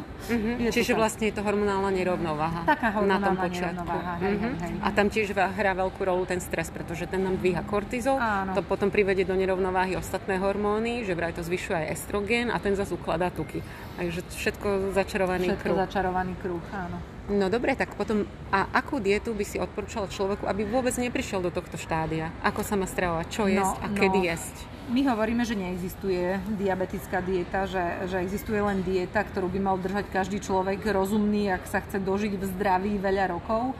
Mm-hmm. 0.00 0.74
Čiže 0.74 0.92
tak. 0.94 0.98
vlastne 0.98 1.24
je 1.30 1.34
to 1.38 1.42
hormonálna 1.46 1.90
nerovnováha 1.94 2.66
Taká 2.66 2.90
hormonálna 2.98 3.22
na 3.22 3.26
tom 3.26 3.36
počiatku. 3.38 3.96
Hej, 3.96 4.34
mm-hmm. 4.36 4.52
hej, 4.58 4.72
hej. 4.74 4.82
A 4.82 4.88
tam 4.90 5.06
tiež 5.06 5.26
hrá 5.32 5.72
veľkú 5.74 6.00
rolu 6.02 6.26
ten 6.26 6.42
stres, 6.42 6.68
pretože 6.74 7.06
ten 7.06 7.22
nám 7.22 7.38
dvíha 7.38 7.62
kortizol, 7.62 8.18
Áno. 8.18 8.52
to 8.58 8.62
potom 8.66 8.90
privedie 8.90 9.22
do 9.22 9.38
nerovnováhy 9.38 9.94
ostatné 9.94 10.36
hormóny, 10.42 11.06
že 11.06 11.14
vraj 11.14 11.32
to 11.32 11.46
zvyšuje 11.46 11.86
aj 11.86 11.86
estrogen 11.94 12.46
a 12.50 12.58
ten 12.58 12.74
zase 12.74 12.94
ukladá 12.94 13.30
tuky. 13.30 13.62
Takže 13.96 14.20
všetko 14.34 14.68
začarovaný 14.92 15.46
všetko 15.54 15.66
kruh. 15.72 15.78
začarovaný 15.78 16.34
kruh, 16.42 16.64
áno. 16.74 17.15
No 17.26 17.50
dobre, 17.50 17.74
tak 17.74 17.98
potom, 17.98 18.22
a 18.54 18.70
akú 18.70 19.02
dietu 19.02 19.34
by 19.34 19.42
si 19.42 19.58
odporúčal 19.58 20.06
človeku, 20.06 20.46
aby 20.46 20.62
vôbec 20.62 20.94
neprišiel 20.94 21.42
do 21.42 21.50
tohto 21.50 21.74
štádia? 21.74 22.30
Ako 22.46 22.62
sa 22.62 22.78
má 22.78 22.86
stravovať, 22.86 23.26
čo 23.26 23.42
no, 23.44 23.50
jesť 23.50 23.76
a 23.82 23.86
no, 23.90 23.96
kedy 23.98 24.18
jesť? 24.30 24.56
My 24.86 25.02
hovoríme, 25.10 25.42
že 25.42 25.58
neexistuje 25.58 26.38
diabetická 26.54 27.18
dieta, 27.18 27.66
že, 27.66 28.06
že 28.06 28.22
existuje 28.22 28.62
len 28.62 28.86
dieta, 28.86 29.26
ktorú 29.26 29.50
by 29.50 29.58
mal 29.58 29.76
držať 29.82 30.06
každý 30.14 30.38
človek 30.38 30.86
rozumný, 30.86 31.50
ak 31.50 31.66
sa 31.66 31.82
chce 31.82 31.98
dožiť 31.98 32.38
v 32.38 32.44
zdraví 32.54 32.94
veľa 33.02 33.34
rokov. 33.34 33.74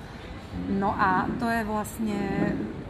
No 0.66 0.90
a 0.98 1.30
to 1.38 1.46
je 1.46 1.62
vlastne 1.62 2.18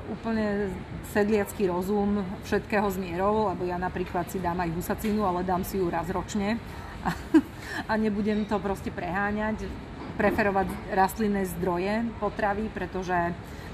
úplne 0.09 0.73
sedliacký 1.13 1.69
rozum 1.69 2.25
všetkého 2.49 2.89
zmierov, 2.89 3.53
lebo 3.53 3.69
ja 3.69 3.77
napríklad 3.77 4.33
si 4.33 4.41
dám 4.41 4.65
aj 4.65 4.73
husacínu, 4.73 5.21
ale 5.21 5.45
dám 5.45 5.61
si 5.69 5.77
ju 5.77 5.93
raz 5.93 6.09
ročne 6.09 6.57
a, 7.05 7.13
a 7.91 7.93
nebudem 8.01 8.49
to 8.49 8.57
proste 8.57 8.89
preháňať 8.89 9.69
preferovať 10.17 10.69
rastlinné 10.97 11.45
zdroje 11.57 12.03
potravy, 12.19 12.73
pretože 12.73 13.15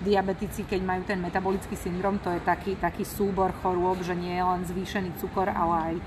diabetici, 0.02 0.66
keď 0.66 0.80
majú 0.82 1.02
ten 1.06 1.22
metabolický 1.22 1.78
syndrom, 1.78 2.18
to 2.18 2.34
je 2.34 2.42
taký, 2.42 2.74
taký 2.76 3.06
súbor 3.06 3.54
chorôb, 3.62 4.02
že 4.02 4.18
nie 4.18 4.34
je 4.34 4.44
len 4.44 4.62
zvýšený 4.66 5.10
cukor, 5.22 5.46
ale 5.48 5.74
aj 5.78 5.94
e, 5.94 6.02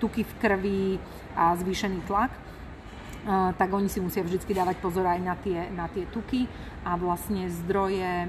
tuky 0.00 0.24
v 0.24 0.32
krvi 0.40 0.84
a 1.36 1.52
zvýšený 1.52 2.08
tlak, 2.08 2.32
e, 2.32 2.40
tak 3.60 3.68
oni 3.68 3.92
si 3.92 4.00
musia 4.00 4.24
vždy 4.24 4.40
dávať 4.48 4.80
pozor 4.80 5.04
aj 5.04 5.20
na 5.20 5.36
tie, 5.36 5.68
na 5.76 5.86
tie 5.92 6.08
tuky. 6.08 6.48
A 6.84 6.96
vlastne 7.00 7.48
zdroje 7.48 8.28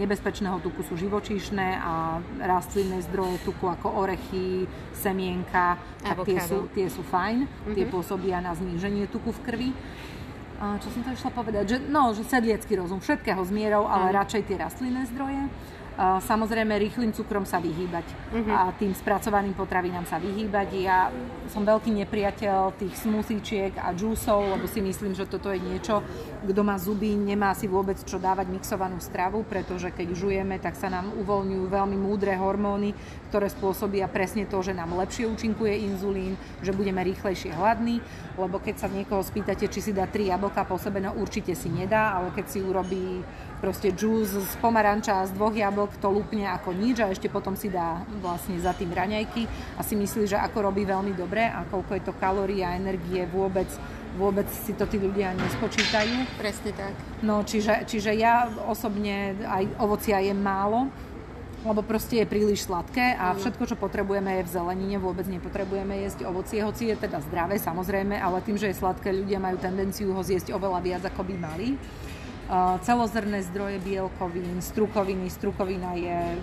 nebezpečného 0.00 0.60
tuku 0.64 0.80
sú 0.88 0.96
živočíšne 0.96 1.68
a 1.76 2.20
rastlinné 2.40 3.04
zdroje 3.12 3.44
tuku 3.44 3.68
ako 3.68 3.92
orechy, 3.92 4.64
semienka, 4.96 5.76
tak 6.00 6.24
tie 6.24 6.40
sú, 6.40 6.68
tie 6.72 6.88
sú 6.88 7.04
fajn, 7.04 7.44
mm-hmm. 7.44 7.74
tie 7.76 7.84
pôsobia 7.84 8.40
na 8.40 8.56
zníženie 8.56 9.04
tuku 9.12 9.36
v 9.36 9.40
krvi 9.44 9.70
čo 10.56 10.88
som 10.88 11.04
to 11.04 11.12
išla 11.12 11.30
povedať, 11.36 11.64
že, 11.68 11.76
no, 11.92 12.16
že 12.16 12.24
sedliecký 12.24 12.80
rozum 12.80 13.00
všetkého 13.00 13.44
zmierov, 13.44 13.84
ale 13.84 14.12
mm. 14.12 14.16
radšej 14.16 14.42
tie 14.48 14.56
rastlinné 14.56 15.02
zdroje. 15.12 15.42
Samozrejme, 15.96 16.76
rýchlým 16.76 17.16
cukrom 17.16 17.48
sa 17.48 17.56
vyhýbať 17.56 18.04
uh-huh. 18.04 18.52
a 18.52 18.60
tým 18.76 18.92
spracovaným 18.92 19.56
potravinám 19.56 20.04
sa 20.04 20.20
vyhýbať. 20.20 20.68
Ja 20.76 21.08
som 21.48 21.64
veľký 21.64 21.88
nepriateľ 22.04 22.76
tých 22.76 23.00
smusíčiek 23.00 23.72
a 23.80 23.96
džúsov, 23.96 24.44
lebo 24.44 24.68
si 24.68 24.84
myslím, 24.84 25.16
že 25.16 25.24
toto 25.24 25.48
je 25.48 25.56
niečo, 25.56 26.04
kto 26.44 26.60
má 26.60 26.76
zuby, 26.76 27.16
nemá 27.16 27.56
si 27.56 27.64
vôbec 27.64 27.96
čo 27.96 28.20
dávať 28.20 28.52
mixovanú 28.52 29.00
stravu, 29.00 29.40
pretože 29.48 29.88
keď 29.88 30.12
žujeme, 30.12 30.60
tak 30.60 30.76
sa 30.76 30.92
nám 30.92 31.16
uvoľňujú 31.16 31.64
veľmi 31.64 31.96
múdre 31.96 32.36
hormóny, 32.36 32.92
ktoré 33.32 33.48
spôsobia 33.48 34.04
presne 34.04 34.44
to, 34.44 34.60
že 34.60 34.76
nám 34.76 34.92
lepšie 35.00 35.24
účinkuje 35.32 35.80
inzulín, 35.80 36.36
že 36.60 36.76
budeme 36.76 37.00
rýchlejšie 37.08 37.56
hladní, 37.56 38.04
lebo 38.36 38.60
keď 38.60 38.84
sa 38.84 38.92
niekoho 38.92 39.24
spýtate, 39.24 39.72
či 39.72 39.80
si 39.80 39.96
dá 39.96 40.04
tri 40.04 40.28
jablka 40.28 40.68
po 40.68 40.76
sebe, 40.76 41.00
no 41.00 41.16
určite 41.16 41.56
si 41.56 41.72
nedá, 41.72 42.20
ale 42.20 42.36
keď 42.36 42.46
si 42.52 42.60
urobí 42.60 43.24
proste 43.56 43.88
džús 43.88 44.36
z 44.36 44.54
pomaranča 44.60 45.24
a 45.24 45.26
z 45.26 45.32
dvoch 45.32 45.56
jablk 45.86 46.02
to 46.02 46.08
lúpne 46.10 46.42
ako 46.50 46.74
nič 46.74 46.98
a 46.98 47.14
ešte 47.14 47.30
potom 47.30 47.54
si 47.54 47.70
dá 47.70 48.02
vlastne 48.18 48.58
za 48.58 48.74
tým 48.74 48.90
raňajky 48.90 49.46
a 49.78 49.86
si 49.86 49.94
myslí, 49.94 50.26
že 50.26 50.34
ako 50.34 50.66
robí 50.66 50.82
veľmi 50.82 51.14
dobre 51.14 51.46
a 51.46 51.62
koľko 51.70 51.94
je 51.94 52.02
to 52.02 52.12
kalórií 52.18 52.66
a 52.66 52.74
energie 52.74 53.22
vôbec 53.30 53.70
vôbec 54.16 54.48
si 54.48 54.72
to 54.72 54.88
tí 54.88 54.96
ľudia 54.96 55.36
nespočítajú. 55.36 56.40
Presne 56.40 56.72
tak. 56.72 56.96
No, 57.20 57.44
čiže, 57.44 57.84
čiže 57.84 58.16
ja 58.16 58.48
osobne 58.64 59.36
aj 59.44 59.76
ovocia 59.76 60.24
jem 60.24 60.40
málo, 60.40 60.88
lebo 61.68 61.84
proste 61.84 62.24
je 62.24 62.26
príliš 62.26 62.64
sladké 62.64 63.12
a 63.12 63.36
všetko, 63.36 63.68
čo 63.68 63.76
potrebujeme 63.76 64.40
je 64.40 64.46
v 64.48 64.52
zelenine, 64.56 64.96
vôbec 64.96 65.28
nepotrebujeme 65.28 66.00
jesť 66.08 66.24
ovocie, 66.24 66.64
hoci 66.64 66.88
je 66.88 66.96
teda 66.96 67.20
zdravé 67.28 67.60
samozrejme, 67.60 68.16
ale 68.16 68.40
tým, 68.40 68.56
že 68.56 68.72
je 68.72 68.80
sladké, 68.80 69.12
ľudia 69.12 69.36
majú 69.36 69.60
tendenciu 69.60 70.16
ho 70.16 70.22
zjesť 70.24 70.56
oveľa 70.56 70.80
viac, 70.80 71.02
ako 71.12 71.20
by 71.20 71.34
mali 71.36 71.76
celozrné 72.82 73.42
zdroje 73.42 73.78
bielkovín, 73.78 74.62
strukoviny. 74.62 75.30
Strukovina 75.30 75.92
je 75.94 76.38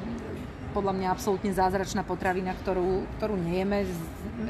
podľa 0.74 0.98
mňa 0.98 1.08
absolútne 1.14 1.54
zázračná 1.54 2.02
potravina, 2.02 2.58
ktorú, 2.58 3.06
ktorú 3.22 3.38
nejeme 3.38 3.86
z 3.86 3.96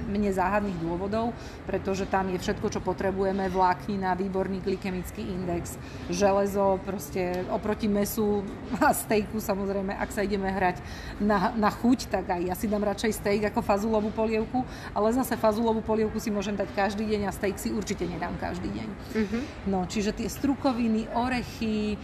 mne 0.08 0.32
záhadných 0.32 0.80
dôvodov, 0.80 1.36
pretože 1.68 2.08
tam 2.08 2.32
je 2.32 2.40
všetko, 2.40 2.68
čo 2.72 2.80
potrebujeme, 2.80 3.52
vláknina, 3.52 4.16
výborný 4.16 4.64
glykemický 4.64 5.22
index, 5.28 5.76
železo, 6.08 6.80
proste 6.88 7.44
oproti 7.52 7.92
mesu 7.92 8.48
a 8.80 8.96
stejku 8.96 9.44
samozrejme, 9.44 9.92
ak 9.92 10.10
sa 10.16 10.24
ideme 10.24 10.48
hrať 10.48 10.80
na, 11.20 11.52
na 11.54 11.68
chuť, 11.68 12.08
tak 12.08 12.40
aj 12.40 12.42
ja 12.48 12.56
si 12.56 12.72
dám 12.72 12.88
radšej 12.88 13.12
steak 13.20 13.42
ako 13.52 13.60
fazulovú 13.60 14.10
polievku, 14.16 14.64
ale 14.96 15.12
zase 15.12 15.36
fazulovú 15.36 15.84
polievku 15.84 16.18
si 16.18 16.32
môžem 16.32 16.56
dať 16.56 16.72
každý 16.72 17.04
deň 17.04 17.28
a 17.28 17.36
steak 17.36 17.60
si 17.60 17.76
určite 17.76 18.08
nedám 18.08 18.34
každý 18.40 18.72
deň. 18.72 18.88
Mm-hmm. 18.88 19.42
No, 19.68 19.84
čiže 19.90 20.16
tie 20.16 20.32
strukoviny, 20.32 21.12
orechy, 21.12 22.00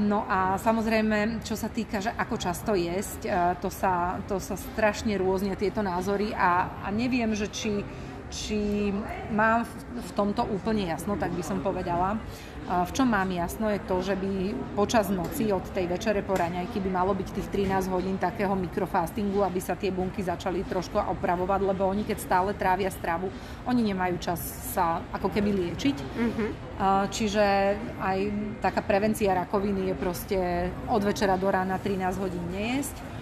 No 0.00 0.24
a 0.24 0.56
samozrejme, 0.56 1.44
čo 1.44 1.52
sa 1.52 1.68
týka, 1.68 2.00
že 2.00 2.08
ako 2.16 2.40
často 2.40 2.72
jesť, 2.72 3.28
e, 3.28 3.30
to 3.60 3.68
sa, 3.68 4.24
to 4.24 4.40
sa 4.40 4.56
strašne 4.56 5.12
rôzne 5.20 5.52
tieto 5.52 5.84
názory 5.84 6.32
a, 6.32 6.80
a 6.80 6.88
neviem, 6.88 7.28
že 7.36 7.52
či, 7.52 7.84
či 8.32 8.88
mám 9.28 9.68
v 9.92 10.10
tomto 10.16 10.48
úplne 10.48 10.88
jasno, 10.88 11.20
tak 11.20 11.36
by 11.36 11.44
som 11.44 11.60
povedala. 11.60 12.16
V 12.62 12.94
čom 12.94 13.10
mám 13.10 13.28
jasno 13.28 13.68
je 13.68 13.82
to, 13.84 14.00
že 14.00 14.14
by 14.16 14.54
počas 14.78 15.10
noci 15.12 15.50
od 15.50 15.66
tej 15.74 15.90
večere 15.90 16.22
po 16.22 16.38
raňajky 16.38 16.78
by 16.78 16.90
malo 16.94 17.12
byť 17.12 17.28
tých 17.34 17.68
13 17.68 17.90
hodín 17.92 18.16
takého 18.16 18.54
mikrofastingu, 18.54 19.42
aby 19.42 19.58
sa 19.58 19.74
tie 19.74 19.90
bunky 19.90 20.22
začali 20.22 20.62
trošku 20.64 20.94
opravovať, 20.94 21.60
lebo 21.68 21.90
oni 21.90 22.06
keď 22.06 22.18
stále 22.22 22.50
trávia 22.54 22.88
stravu, 22.88 23.28
oni 23.66 23.82
nemajú 23.92 24.16
čas 24.22 24.40
sa 24.72 25.02
ako 25.10 25.28
keby 25.34 25.50
liečiť. 25.52 25.96
Mm-hmm. 25.98 26.48
Čiže 27.10 27.44
aj 27.98 28.18
taká 28.62 28.80
prevencia 28.80 29.34
rakoviny 29.36 29.92
je 29.92 29.94
proste 29.98 30.38
od 30.86 31.02
večera 31.02 31.34
do 31.34 31.50
rána 31.50 31.82
13 31.82 32.22
hodín 32.22 32.46
nejesť 32.54 33.12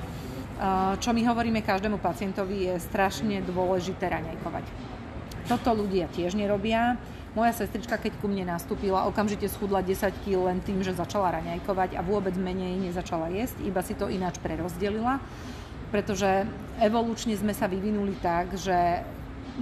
čo 1.00 1.16
my 1.16 1.24
hovoríme 1.24 1.64
každému 1.64 1.96
pacientovi, 2.04 2.68
je 2.68 2.74
strašne 2.84 3.40
dôležité 3.48 4.12
raňajkovať. 4.12 4.64
Toto 5.46 5.72
ľudia 5.72 6.10
tiež 6.10 6.34
nerobia. 6.34 7.00
Moja 7.30 7.54
sestrička, 7.54 7.94
keď 7.94 8.18
ku 8.18 8.26
mne 8.26 8.50
nastúpila, 8.50 9.06
okamžite 9.06 9.46
schudla 9.46 9.86
10 9.86 10.10
kg 10.26 10.50
len 10.50 10.58
tým, 10.66 10.82
že 10.82 10.98
začala 10.98 11.38
raňajkovať 11.38 11.94
a 11.94 12.02
vôbec 12.02 12.34
menej 12.34 12.74
nezačala 12.90 13.30
jesť, 13.30 13.62
iba 13.62 13.78
si 13.86 13.94
to 13.94 14.10
ináč 14.10 14.42
prerozdelila, 14.42 15.22
pretože 15.94 16.42
evolučne 16.82 17.38
sme 17.38 17.54
sa 17.54 17.70
vyvinuli 17.70 18.18
tak, 18.18 18.58
že 18.58 19.06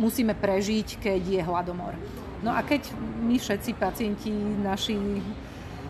musíme 0.00 0.32
prežiť, 0.32 0.96
keď 0.96 1.20
je 1.20 1.42
hladomor. 1.44 1.92
No 2.40 2.56
a 2.56 2.64
keď 2.64 2.88
my 3.20 3.36
všetci 3.36 3.76
pacienti 3.76 4.32
naši 4.64 4.96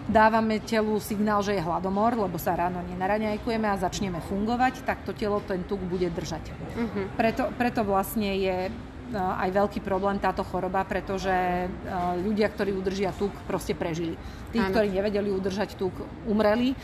dávame 0.09 0.64
telu 0.64 0.97
signál, 0.99 1.45
že 1.45 1.52
je 1.52 1.62
hladomor, 1.62 2.16
lebo 2.16 2.40
sa 2.40 2.57
ráno 2.57 2.80
nenaraňajkujeme 2.80 3.68
a 3.68 3.76
začneme 3.76 4.25
fungovať, 4.25 4.83
tak 4.88 5.04
to 5.04 5.12
telo 5.12 5.45
ten 5.45 5.62
tuk 5.68 5.78
bude 5.85 6.09
držať. 6.09 6.49
Uh-huh. 6.49 7.04
Preto, 7.14 7.52
preto 7.54 7.85
vlastne 7.85 8.33
je 8.33 8.73
aj 9.14 9.48
veľký 9.52 9.80
problém 9.80 10.20
táto 10.20 10.44
choroba, 10.44 10.84
pretože 10.84 11.32
ľudia, 12.20 12.52
ktorí 12.52 12.76
udržia 12.76 13.14
tuk, 13.16 13.32
proste 13.48 13.72
prežili. 13.72 14.16
Tí, 14.52 14.60
ano. 14.60 14.72
ktorí 14.72 14.88
nevedeli 14.92 15.32
udržať 15.32 15.76
tuk, 15.80 15.94
umreli. 16.28 16.76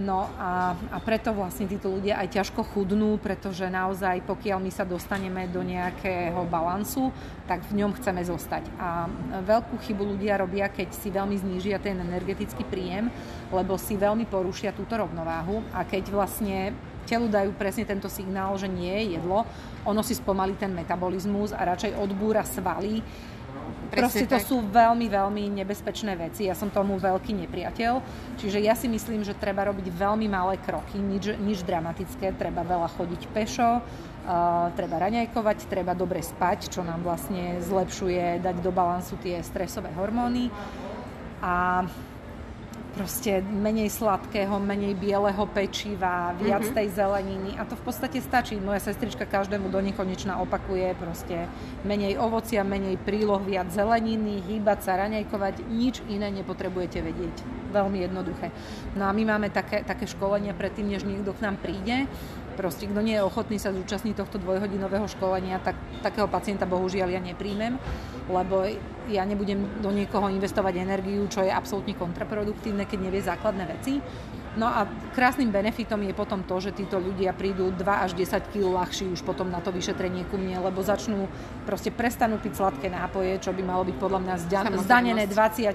No 0.00 0.24
a, 0.40 0.72
a 0.88 0.98
preto 1.04 1.36
vlastne 1.36 1.68
títo 1.68 1.92
ľudia 1.92 2.16
aj 2.16 2.40
ťažko 2.40 2.64
chudnú, 2.64 3.20
pretože 3.20 3.68
naozaj 3.68 4.24
pokiaľ 4.24 4.56
my 4.64 4.72
sa 4.72 4.88
dostaneme 4.88 5.44
do 5.52 5.60
nejakého 5.60 6.48
balansu, 6.48 7.12
tak 7.44 7.60
v 7.68 7.84
ňom 7.84 7.92
chceme 8.00 8.24
zostať. 8.24 8.72
A 8.80 9.04
veľkú 9.44 9.76
chybu 9.84 10.16
ľudia 10.16 10.40
robia, 10.40 10.72
keď 10.72 10.96
si 10.96 11.12
veľmi 11.12 11.36
znížia 11.36 11.76
ten 11.76 12.00
energetický 12.00 12.64
príjem, 12.64 13.12
lebo 13.52 13.76
si 13.76 14.00
veľmi 14.00 14.24
porušia 14.32 14.72
túto 14.72 14.96
rovnováhu 14.96 15.60
a 15.76 15.84
keď 15.84 16.08
vlastne 16.08 16.72
telu 17.04 17.26
dajú 17.28 17.52
presne 17.54 17.84
tento 17.84 18.06
signál, 18.06 18.54
že 18.58 18.70
nie 18.70 18.90
je 18.90 19.18
jedlo, 19.18 19.44
ono 19.82 20.00
si 20.00 20.14
spomalí 20.14 20.54
ten 20.58 20.70
metabolizmus 20.70 21.50
a 21.50 21.66
radšej 21.66 21.98
odbúra 21.98 22.46
svaly, 22.46 23.02
Proste 23.92 24.24
to 24.24 24.40
sú 24.40 24.56
veľmi, 24.72 25.04
veľmi 25.04 25.52
nebezpečné 25.52 26.16
veci. 26.16 26.48
Ja 26.48 26.56
som 26.56 26.72
tomu 26.72 26.96
veľký 26.96 27.36
nepriateľ. 27.44 28.00
Čiže 28.40 28.58
ja 28.64 28.72
si 28.72 28.88
myslím, 28.88 29.20
že 29.20 29.36
treba 29.36 29.68
robiť 29.68 29.92
veľmi 29.92 30.32
malé 30.32 30.56
kroky, 30.64 30.96
nič, 30.96 31.36
nič 31.36 31.60
dramatické. 31.60 32.32
Treba 32.40 32.64
veľa 32.64 32.88
chodiť 32.88 33.28
pešo, 33.36 33.84
uh, 33.84 34.72
treba 34.72 34.96
raňajkovať, 34.96 35.68
treba 35.68 35.92
dobre 35.92 36.24
spať, 36.24 36.72
čo 36.72 36.80
nám 36.80 37.04
vlastne 37.04 37.60
zlepšuje 37.60 38.40
dať 38.40 38.56
do 38.64 38.72
balansu 38.72 39.20
tie 39.20 39.44
stresové 39.44 39.92
hormóny. 39.92 40.48
A 41.44 41.84
proste 42.92 43.40
menej 43.40 43.88
sladkého, 43.88 44.52
menej 44.60 44.92
bieleho 44.94 45.44
pečiva, 45.48 46.36
viac 46.36 46.62
mm-hmm. 46.62 46.76
tej 46.76 46.88
zeleniny 46.92 47.50
a 47.56 47.64
to 47.64 47.74
v 47.74 47.84
podstate 47.88 48.20
stačí. 48.20 48.60
Moja 48.60 48.78
sestrička 48.84 49.24
každému 49.24 49.72
do 49.72 49.80
nekonečna 49.80 50.38
opakuje 50.44 50.92
proste 51.00 51.48
menej 51.82 52.20
ovocia, 52.20 52.60
menej 52.62 53.00
príloh, 53.00 53.40
viac 53.40 53.72
zeleniny, 53.72 54.44
hýbať 54.44 54.78
sa, 54.84 55.00
raňajkovať, 55.00 55.64
nič 55.72 56.04
iné 56.12 56.28
nepotrebujete 56.30 57.00
vedieť. 57.00 57.36
Veľmi 57.72 58.04
jednoduché. 58.04 58.52
No 58.92 59.08
a 59.08 59.16
my 59.16 59.24
máme 59.24 59.48
také, 59.48 59.80
také 59.80 60.04
školenia 60.04 60.52
predtým, 60.52 60.92
než 60.92 61.08
niekto 61.08 61.32
k 61.32 61.40
nám 61.40 61.56
príde 61.56 62.04
proste 62.52 62.86
kto 62.86 63.00
nie 63.00 63.16
je 63.18 63.26
ochotný 63.26 63.56
sa 63.58 63.72
zúčastniť 63.72 64.14
tohto 64.16 64.36
dvojhodinového 64.38 65.08
školenia, 65.08 65.58
tak 65.60 65.74
takého 66.04 66.28
pacienta 66.28 66.68
bohužiaľ 66.68 67.08
ja 67.10 67.20
nepríjmem, 67.20 67.80
lebo 68.28 68.68
ja 69.10 69.26
nebudem 69.26 69.82
do 69.82 69.90
niekoho 69.90 70.30
investovať 70.30 70.78
energiu, 70.78 71.26
čo 71.26 71.42
je 71.42 71.50
absolútne 71.50 71.98
kontraproduktívne, 71.98 72.86
keď 72.86 72.98
nevie 73.02 73.22
základné 73.24 73.64
veci. 73.66 73.98
No 74.52 74.68
a 74.68 74.84
krásnym 75.16 75.48
benefitom 75.48 75.96
je 76.04 76.12
potom 76.12 76.44
to, 76.44 76.60
že 76.60 76.76
títo 76.76 77.00
ľudia 77.00 77.32
prídu 77.32 77.72
2 77.72 77.80
až 77.88 78.12
10 78.12 78.52
kg 78.52 78.84
ľahší 78.84 79.08
už 79.08 79.24
potom 79.24 79.48
na 79.48 79.64
to 79.64 79.72
vyšetrenie 79.72 80.28
ku 80.28 80.36
mne, 80.36 80.60
lebo 80.60 80.84
začnú 80.84 81.24
proste 81.64 81.88
prestanú 81.88 82.36
piť 82.36 82.60
sladké 82.60 82.92
nápoje, 82.92 83.40
čo 83.40 83.56
by 83.56 83.62
malo 83.64 83.88
byť 83.88 83.96
podľa 83.96 84.20
mňa 84.20 84.34
zdanené 84.84 85.24
20 85.24 85.72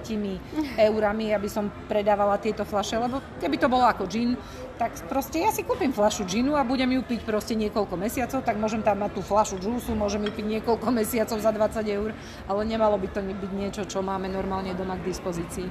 eurami, 0.93 1.33
aby 1.33 1.49
som 1.49 1.73
predávala 1.89 2.37
tieto 2.37 2.61
flaše, 2.69 3.01
lebo 3.01 3.17
keby 3.41 3.57
to 3.57 3.65
bolo 3.65 3.89
ako 3.89 4.05
gin, 4.05 4.37
tak 4.77 4.93
proste 5.09 5.41
ja 5.41 5.49
si 5.49 5.65
kúpim 5.65 5.89
flašu 5.89 6.21
džinu 6.29 6.53
a 6.53 6.61
budem 6.61 6.93
ju 6.93 7.01
piť 7.01 7.25
proste 7.25 7.57
niekoľko 7.57 7.97
mesiacov, 7.97 8.45
tak 8.45 8.61
môžem 8.61 8.85
tam 8.85 9.01
mať 9.01 9.17
tú 9.17 9.21
flašu 9.25 9.57
džúsu, 9.57 9.97
môžem 9.97 10.21
ju 10.29 10.31
piť 10.37 10.45
niekoľko 10.45 10.93
mesiacov 10.93 11.37
za 11.41 11.49
20 11.49 11.81
eur, 11.97 12.13
ale 12.45 12.61
nemalo 12.61 13.01
by 13.01 13.09
to 13.09 13.25
byť 13.25 13.51
niečo, 13.57 13.83
čo 13.89 14.05
máme 14.05 14.29
normálne 14.29 14.77
doma 14.77 15.01
k 15.01 15.09
dispozícii. 15.09 15.65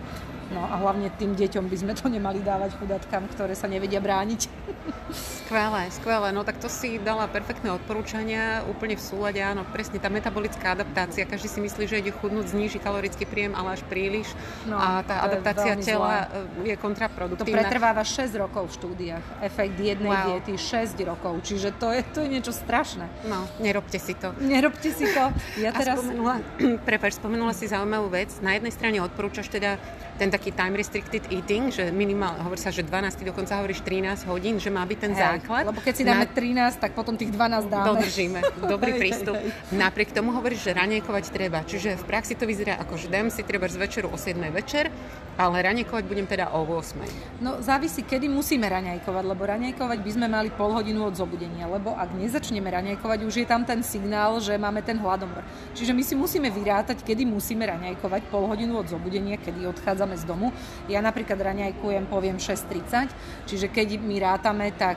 No 0.54 0.62
a 0.62 0.78
hlavne 0.78 1.10
tým 1.18 1.34
deťom 1.34 1.66
by 1.66 1.76
sme 1.76 1.92
to 1.98 2.06
nemali 2.06 2.38
dávať 2.38 2.78
chudatkám, 2.78 3.26
ktoré 3.34 3.58
sa 3.58 3.66
nevedia 3.66 3.98
brániť. 3.98 4.46
Skvelé, 5.46 5.86
skvelé. 5.94 6.28
No 6.34 6.42
tak 6.42 6.58
to 6.58 6.66
si 6.66 6.98
dala 6.98 7.30
perfektné 7.30 7.70
odporúčania, 7.70 8.66
úplne 8.66 8.98
v 8.98 9.02
súlade, 9.02 9.38
áno, 9.38 9.62
presne 9.70 10.02
tá 10.02 10.10
metabolická 10.10 10.74
adaptácia. 10.74 11.22
Každý 11.22 11.46
si 11.46 11.62
myslí, 11.62 11.86
že 11.86 12.02
ide 12.02 12.10
chudnúť, 12.10 12.50
zníži 12.50 12.82
kalorický 12.82 13.30
príjem, 13.30 13.54
ale 13.54 13.78
až 13.78 13.86
príliš. 13.86 14.34
No, 14.66 14.74
a 14.74 15.06
tá 15.06 15.22
adaptácia 15.22 15.78
tela 15.78 16.26
zlé. 16.58 16.74
je 16.74 16.76
kontraproduktívna. 16.82 17.46
To 17.46 17.62
pretrváva 17.62 18.02
6 18.02 18.34
rokov 18.34 18.68
v 18.68 18.72
štúdiách. 18.74 19.24
Efekt 19.38 19.78
jednej 19.78 20.10
wow. 20.10 20.26
diety 20.34 20.58
6 20.58 20.98
rokov. 21.06 21.38
Čiže 21.46 21.78
to 21.78 21.94
je, 21.94 22.02
to 22.10 22.18
je 22.26 22.28
niečo 22.28 22.50
strašné. 22.50 23.06
No, 23.30 23.46
nerobte 23.62 24.02
si 24.02 24.18
to. 24.18 24.34
Nerobte 24.42 24.90
si 24.90 25.06
to. 25.14 25.30
Ja 25.62 25.70
teraz... 25.70 26.02
spomenula, 26.02 26.42
prepáč, 26.90 27.22
spomenula 27.22 27.54
si 27.54 27.70
zaujímavú 27.70 28.10
vec. 28.10 28.34
Na 28.42 28.58
jednej 28.58 28.74
strane 28.74 28.98
odporúčaš 28.98 29.46
teda 29.46 29.78
ten 30.18 30.32
taký 30.32 30.50
time 30.50 30.74
restricted 30.74 31.22
eating, 31.28 31.68
že 31.68 31.92
minimál, 31.92 32.40
hovorí 32.40 32.58
sa, 32.58 32.72
že 32.72 32.82
12, 32.82 33.20
dokonca 33.22 33.60
hovoríš 33.60 33.84
13 33.84 34.26
hodín, 34.26 34.56
že 34.56 34.72
má 34.72 34.82
byť 34.82 34.98
ten 34.98 35.12
hej, 35.12 35.35
základ. 35.36 35.64
Lebo 35.68 35.80
keď 35.84 35.94
si 35.94 36.04
dáme 36.04 36.26
na... 36.26 36.32
13, 36.32 36.80
tak 36.80 36.90
potom 36.96 37.14
tých 37.14 37.30
12 37.30 37.68
dáme. 37.68 37.86
Dodržíme. 37.92 38.38
Dobrý 38.64 38.92
prístup. 39.02 39.36
Napriek 39.70 40.10
tomu 40.10 40.32
hovoríš, 40.32 40.64
že 40.66 40.72
raniekovať 40.72 41.24
treba. 41.30 41.62
Čiže 41.62 42.00
v 42.00 42.04
praxi 42.08 42.34
to 42.34 42.48
vyzerá 42.48 42.80
ako, 42.80 42.96
že 42.96 43.08
dám 43.12 43.28
si 43.28 43.44
treba 43.44 43.68
z 43.68 43.76
večeru 43.76 44.08
o 44.10 44.18
7 44.18 44.40
večer, 44.50 44.88
ale 45.36 45.62
raniekovať 45.62 46.04
budem 46.08 46.24
teda 46.24 46.50
o 46.56 46.64
8. 46.64 47.44
No 47.44 47.60
závisí, 47.60 48.00
kedy 48.00 48.28
musíme 48.28 48.64
raňajkovať, 48.64 49.24
lebo 49.24 49.42
raňajkovať 49.44 49.98
by 50.00 50.10
sme 50.10 50.26
mali 50.32 50.48
pol 50.48 50.72
hodinu 50.72 51.12
od 51.12 51.14
zobudenia, 51.14 51.68
lebo 51.68 51.92
ak 51.92 52.16
nezačneme 52.16 52.66
raňajkovať, 52.66 53.18
už 53.28 53.44
je 53.44 53.46
tam 53.46 53.68
ten 53.68 53.84
signál, 53.84 54.40
že 54.40 54.56
máme 54.56 54.80
ten 54.80 54.96
hladomor. 54.96 55.44
Čiže 55.76 55.92
my 55.92 56.02
si 56.02 56.16
musíme 56.16 56.48
vyrátať, 56.48 57.04
kedy 57.04 57.28
musíme 57.28 57.68
raňajkovať 57.68 58.32
pol 58.32 58.48
hodinu 58.48 58.80
od 58.80 58.88
zobudenia, 58.88 59.36
kedy 59.36 59.68
odchádzame 59.76 60.16
z 60.16 60.24
domu. 60.24 60.50
Ja 60.88 61.04
napríklad 61.04 61.36
raňajkujem, 61.36 62.08
poviem 62.08 62.40
6.30, 62.40 63.12
čiže 63.44 63.68
keď 63.68 64.00
my 64.00 64.16
rátame, 64.18 64.72
tak 64.72 64.96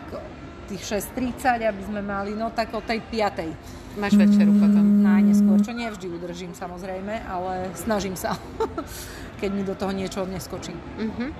tých 0.71 1.01
6.30, 1.17 1.65
aby 1.65 1.81
sme 1.83 2.01
mali, 2.05 2.37
no 2.37 2.53
tak 2.53 2.71
o 2.77 2.81
tej 2.85 3.01
5. 3.01 3.97
Máš 3.97 4.13
večeru 4.15 4.53
potom? 4.61 5.01
Najneskôr, 5.01 5.57
čo 5.65 5.73
nie 5.73 5.89
vždy 5.89 6.07
udržím 6.13 6.53
samozrejme, 6.53 7.25
ale 7.25 7.73
snažím 7.73 8.13
sa. 8.13 8.37
keď 9.39 9.51
mi 9.55 9.63
do 9.63 9.73
toho 9.73 9.95
niečo 9.95 10.27
neskočí. 10.27 10.75
Uh-huh. 10.75 11.31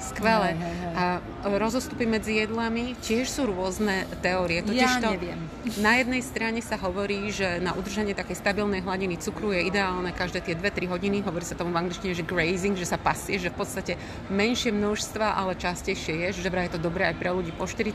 Skvelé. 0.00 0.54
Hej, 0.54 0.62
hej, 0.62 0.76
hej. 0.80 0.94
A 0.94 1.04
rozostupy 1.58 2.04
medzi 2.08 2.40
jedlami 2.40 2.96
tiež 3.00 3.28
sú 3.28 3.46
rôzne 3.48 4.08
teórie. 4.24 4.64
Totiž 4.64 4.80
ja 4.80 5.00
to, 5.00 5.14
neviem. 5.14 5.40
Na 5.80 5.96
jednej 5.96 6.20
strane 6.20 6.60
sa 6.60 6.76
hovorí, 6.76 7.32
že 7.32 7.60
na 7.60 7.72
udržanie 7.72 8.12
takej 8.12 8.36
stabilnej 8.36 8.84
hladiny 8.84 9.16
cukru 9.20 9.52
je 9.52 9.64
ideálne 9.68 10.12
každé 10.12 10.44
tie 10.44 10.54
2-3 10.56 10.90
hodiny. 10.90 11.24
Hovorí 11.24 11.44
sa 11.44 11.56
tomu 11.56 11.72
v 11.72 11.80
angličtine, 11.84 12.12
že 12.12 12.26
grazing, 12.26 12.76
že 12.76 12.88
sa 12.88 13.00
pasie, 13.00 13.40
že 13.40 13.52
v 13.52 13.56
podstate 13.60 13.92
menšie 14.28 14.72
množstva, 14.72 15.36
ale 15.36 15.56
častejšie 15.56 16.28
je, 16.28 16.42
že 16.42 16.52
vraj 16.52 16.68
je 16.68 16.76
to 16.76 16.80
dobré 16.80 17.08
aj 17.12 17.16
pre 17.16 17.30
ľudí 17.32 17.52
po 17.54 17.68
40 17.68 17.94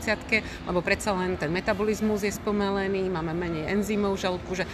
lebo 0.66 0.80
predsa 0.84 1.14
len 1.14 1.34
ten 1.34 1.50
metabolizmus 1.50 2.22
je 2.22 2.32
spomalený, 2.34 3.10
máme 3.10 3.34
menej 3.34 3.70
enzymov 3.74 4.18
v 4.18 4.22
žalúdku, 4.26 4.52
že 4.54 4.64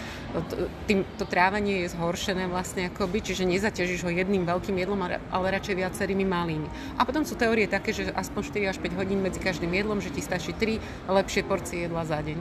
tým, 0.85 1.05
to 1.17 1.25
trávanie 1.25 1.85
je 1.85 1.93
zhoršené 1.93 2.49
vlastne 2.49 2.89
akoby, 2.89 3.21
čiže 3.21 3.47
nezaťažíš 3.47 4.05
ho 4.05 4.11
jedným 4.11 4.45
veľkým 4.45 4.77
jedlom, 4.77 4.99
ale 5.05 5.45
radšej 5.53 5.75
viacerými 5.77 6.25
malými. 6.25 6.67
A 6.97 7.05
potom 7.05 7.16
sú 7.23 7.39
teórie 7.39 7.65
také, 7.69 7.95
že 7.95 8.11
aspoň 8.11 8.41
4 8.51 8.71
až 8.73 8.77
5 8.83 8.99
hodín 8.99 9.23
medzi 9.23 9.39
každým 9.39 9.71
jedlom, 9.71 10.03
že 10.03 10.11
ti 10.11 10.21
stačí 10.21 10.51
3 10.53 11.07
lepšie 11.09 11.41
porcie 11.47 11.87
jedla 11.87 12.03
za 12.03 12.19
deň. 12.21 12.37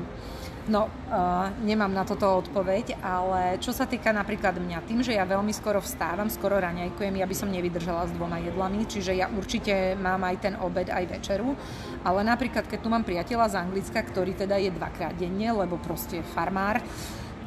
No, 0.66 0.90
uh, 0.90 1.46
nemám 1.62 1.94
na 1.94 2.02
toto 2.02 2.26
odpoveď, 2.42 2.98
ale 2.98 3.62
čo 3.62 3.70
sa 3.70 3.86
týka 3.86 4.10
napríklad 4.10 4.58
mňa, 4.58 4.82
tým, 4.82 4.98
že 4.98 5.14
ja 5.14 5.22
veľmi 5.22 5.54
skoro 5.54 5.78
vstávam, 5.78 6.26
skoro 6.26 6.58
raňajkujem, 6.58 7.22
ja 7.22 7.26
by 7.30 7.36
som 7.38 7.54
nevydržala 7.54 8.10
s 8.10 8.14
dvoma 8.18 8.42
jedlami, 8.42 8.82
čiže 8.82 9.14
ja 9.14 9.30
určite 9.30 9.94
mám 9.94 10.26
aj 10.26 10.36
ten 10.42 10.54
obed, 10.58 10.90
aj 10.90 11.06
večeru, 11.06 11.54
ale 12.02 12.26
napríklad, 12.26 12.66
keď 12.66 12.82
tu 12.82 12.90
mám 12.90 13.06
priateľa 13.06 13.46
z 13.54 13.58
Anglicka, 13.62 14.02
ktorý 14.02 14.34
teda 14.34 14.58
je 14.58 14.74
dvakrát 14.74 15.14
denne, 15.14 15.54
lebo 15.54 15.78
proste 15.78 16.26
farmár, 16.34 16.82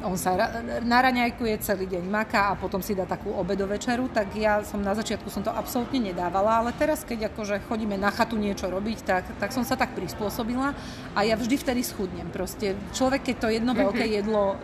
on 0.04 0.16
sa 0.16 0.36
naraňajkuje 0.80 1.54
celý 1.60 1.84
deň 1.88 2.04
maká 2.08 2.52
a 2.52 2.58
potom 2.58 2.80
si 2.80 2.96
dá 2.96 3.04
takú 3.04 3.32
obedovečeru, 3.36 4.08
tak 4.08 4.32
ja 4.36 4.64
som 4.64 4.80
na 4.80 4.96
začiatku 4.96 5.28
som 5.28 5.44
to 5.44 5.52
absolútne 5.52 6.00
nedávala, 6.00 6.64
ale 6.64 6.70
teraz 6.76 7.04
keď 7.04 7.32
akože 7.32 7.64
chodíme 7.68 7.96
na 8.00 8.08
chatu 8.08 8.40
niečo 8.40 8.68
robiť, 8.68 8.98
tak, 9.04 9.24
tak 9.36 9.50
som 9.52 9.62
sa 9.62 9.76
tak 9.76 9.92
prispôsobila 9.92 10.72
a 11.12 11.20
ja 11.24 11.36
vždy 11.36 11.56
vtedy 11.60 11.84
schudnem. 11.84 12.28
Proste 12.32 12.76
človek, 12.96 13.32
keď 13.32 13.36
to 13.36 13.48
jedno 13.52 13.72
veľké 13.76 14.04
jedlo 14.20 14.56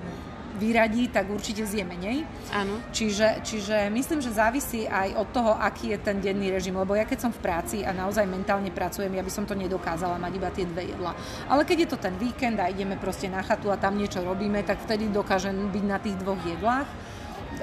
vyradí, 0.56 1.12
tak 1.12 1.28
určite 1.28 1.62
zje 1.68 1.84
menej. 1.84 2.24
Áno. 2.50 2.80
Čiže, 2.90 3.44
čiže 3.44 3.92
myslím, 3.92 4.24
že 4.24 4.32
závisí 4.32 4.88
aj 4.88 5.14
od 5.20 5.28
toho, 5.30 5.52
aký 5.54 5.94
je 5.94 5.98
ten 6.00 6.18
denný 6.18 6.50
režim, 6.50 6.74
lebo 6.74 6.96
ja 6.96 7.04
keď 7.04 7.28
som 7.28 7.32
v 7.32 7.40
práci 7.44 7.76
a 7.84 7.92
naozaj 7.92 8.24
mentálne 8.24 8.72
pracujem, 8.72 9.12
ja 9.12 9.22
by 9.22 9.32
som 9.32 9.44
to 9.44 9.52
nedokázala 9.54 10.16
mať 10.16 10.32
iba 10.34 10.48
tie 10.50 10.66
dve 10.66 10.90
jedla. 10.90 11.12
Ale 11.46 11.62
keď 11.68 11.76
je 11.86 11.88
to 11.92 11.98
ten 12.00 12.14
víkend 12.16 12.58
a 12.58 12.72
ideme 12.72 12.96
proste 12.96 13.28
na 13.28 13.44
chatu 13.44 13.68
a 13.68 13.76
tam 13.76 13.94
niečo 14.00 14.24
robíme, 14.24 14.64
tak 14.64 14.82
vtedy 14.82 15.12
dokážem 15.12 15.54
byť 15.70 15.84
na 15.84 15.98
tých 16.00 16.16
dvoch 16.18 16.40
jedlách. 16.42 16.88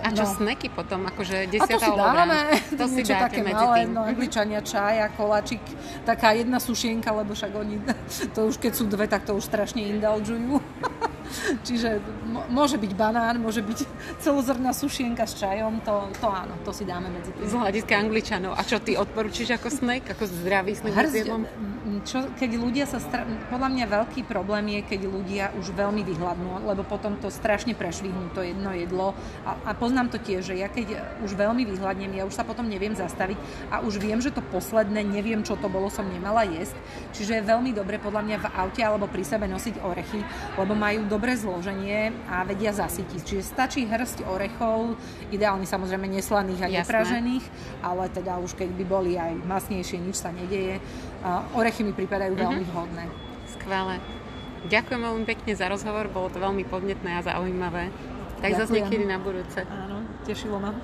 A 0.01 0.09
čo 0.09 0.25
no. 0.25 0.33
sneky 0.33 0.67
potom, 0.73 1.05
akože 1.05 1.47
desiatá 1.47 1.77
A 1.77 1.79
to 1.79 1.85
si 1.85 1.91
dáme, 1.93 2.39
to 2.75 2.85
si 2.89 3.01
dáte 3.07 3.23
také 3.29 3.39
medzi 3.45 3.65
malé, 3.65 3.77
tým. 3.85 3.89
no 3.93 4.01
angličania 4.01 4.59
čaj 4.65 4.95
a 5.05 5.07
koláčik, 5.13 5.61
taká 6.01 6.33
jedna 6.33 6.57
sušienka, 6.57 7.13
lebo 7.13 7.37
však 7.37 7.51
oni, 7.53 7.77
to 8.35 8.49
už 8.49 8.57
keď 8.57 8.71
sú 8.73 8.89
dve, 8.89 9.05
tak 9.05 9.23
to 9.23 9.37
už 9.37 9.45
strašne 9.45 9.85
indulžujú. 9.85 10.57
Čiže 11.67 12.01
môže 12.49 12.77
byť 12.77 12.91
banán, 12.93 13.41
môže 13.41 13.61
byť 13.65 13.79
celozrná 14.23 14.71
sušienka 14.71 15.25
s 15.25 15.39
čajom, 15.39 15.81
to, 15.81 16.09
to 16.17 16.27
áno, 16.29 16.55
to 16.61 16.71
si 16.71 16.83
dáme 16.85 17.09
medzi 17.09 17.33
tým. 17.33 17.45
Z 17.49 17.53
hľadiska 17.57 17.93
angličanov. 17.97 18.53
A 18.55 18.61
čo 18.63 18.77
ty 18.79 18.95
odporúčiš 18.95 19.55
ako 19.57 19.67
snack? 19.69 20.13
Ako 20.13 20.29
zdravý 20.29 20.77
snack? 20.77 20.93
Hrzť, 20.93 21.27
čo, 22.07 22.31
keď 22.39 22.51
ľudia 22.55 22.85
sa, 22.87 23.03
stra... 23.03 23.27
podľa 23.51 23.69
mňa 23.75 23.85
veľký 23.91 24.23
problém 24.23 24.79
je, 24.79 24.95
keď 24.95 25.01
ľudia 25.03 25.45
už 25.59 25.75
veľmi 25.75 26.01
vyhľadnú, 26.07 26.63
lebo 26.63 26.87
potom 26.87 27.19
to 27.19 27.27
strašne 27.27 27.75
prešvihnú, 27.75 28.31
to 28.31 28.39
jedno 28.39 28.71
jedlo. 28.71 29.11
A, 29.43 29.59
a 29.67 29.71
poznám 29.75 30.07
to 30.07 30.17
tiež, 30.19 30.47
že 30.47 30.55
ja 30.55 30.71
keď 30.71 30.95
už 31.27 31.35
veľmi 31.35 31.67
vyhľadnem, 31.67 32.15
ja 32.15 32.23
už 32.23 32.35
sa 32.39 32.47
potom 32.47 32.71
neviem 32.71 32.95
zastaviť 32.95 33.35
a 33.67 33.83
už 33.83 33.99
viem, 33.99 34.23
že 34.23 34.31
to 34.31 34.39
posledné, 34.39 35.03
neviem, 35.03 35.43
čo 35.43 35.59
to 35.59 35.67
bolo, 35.67 35.91
som 35.91 36.07
nemala 36.07 36.47
jesť. 36.47 36.75
Čiže 37.11 37.43
je 37.43 37.49
veľmi 37.51 37.75
dobre 37.75 37.99
podľa 37.99 38.23
mňa 38.23 38.37
v 38.39 38.47
aute 38.63 38.81
alebo 38.81 39.11
pri 39.11 39.23
sebe 39.27 39.45
nosiť 39.51 39.83
orechy, 39.83 40.23
lebo 40.55 40.71
majú 40.73 41.03
dobré 41.11 41.35
zloženie 41.35 42.15
a 42.31 42.47
vedia 42.47 42.71
zasytiť. 42.71 43.21
Čiže 43.27 43.43
stačí 43.43 43.83
hrst 43.83 44.23
orechov, 44.23 44.95
ideálne 45.35 45.67
samozrejme 45.67 46.07
neslaných 46.07 46.61
a 46.63 46.71
nepražených, 46.79 47.45
ale 47.83 48.07
teda 48.07 48.39
už 48.39 48.55
keď 48.55 48.69
by 48.71 48.85
boli 48.87 49.19
aj 49.19 49.35
masnejšie, 49.43 49.99
nič 49.99 50.23
sa 50.23 50.31
nedeje. 50.31 50.79
Orechy 51.55 51.87
mi 51.87 51.95
pripadajú 51.95 52.35
mm-hmm. 52.35 52.51
veľmi 52.51 52.65
vhodné. 52.67 53.03
Skvelé. 53.55 53.95
Ďakujem 54.67 55.01
veľmi 55.03 55.25
pekne 55.27 55.51
za 55.55 55.67
rozhovor, 55.67 56.07
bolo 56.07 56.31
to 56.31 56.39
veľmi 56.39 56.63
podnetné 56.67 57.19
a 57.19 57.21
zaujímavé. 57.23 57.91
Tak 58.43 58.59
zase 58.59 58.75
niekedy 58.75 59.07
na 59.07 59.19
budúce. 59.19 59.63
Áno, 59.63 60.03
tešilo 60.27 60.59
ma. 60.59 60.75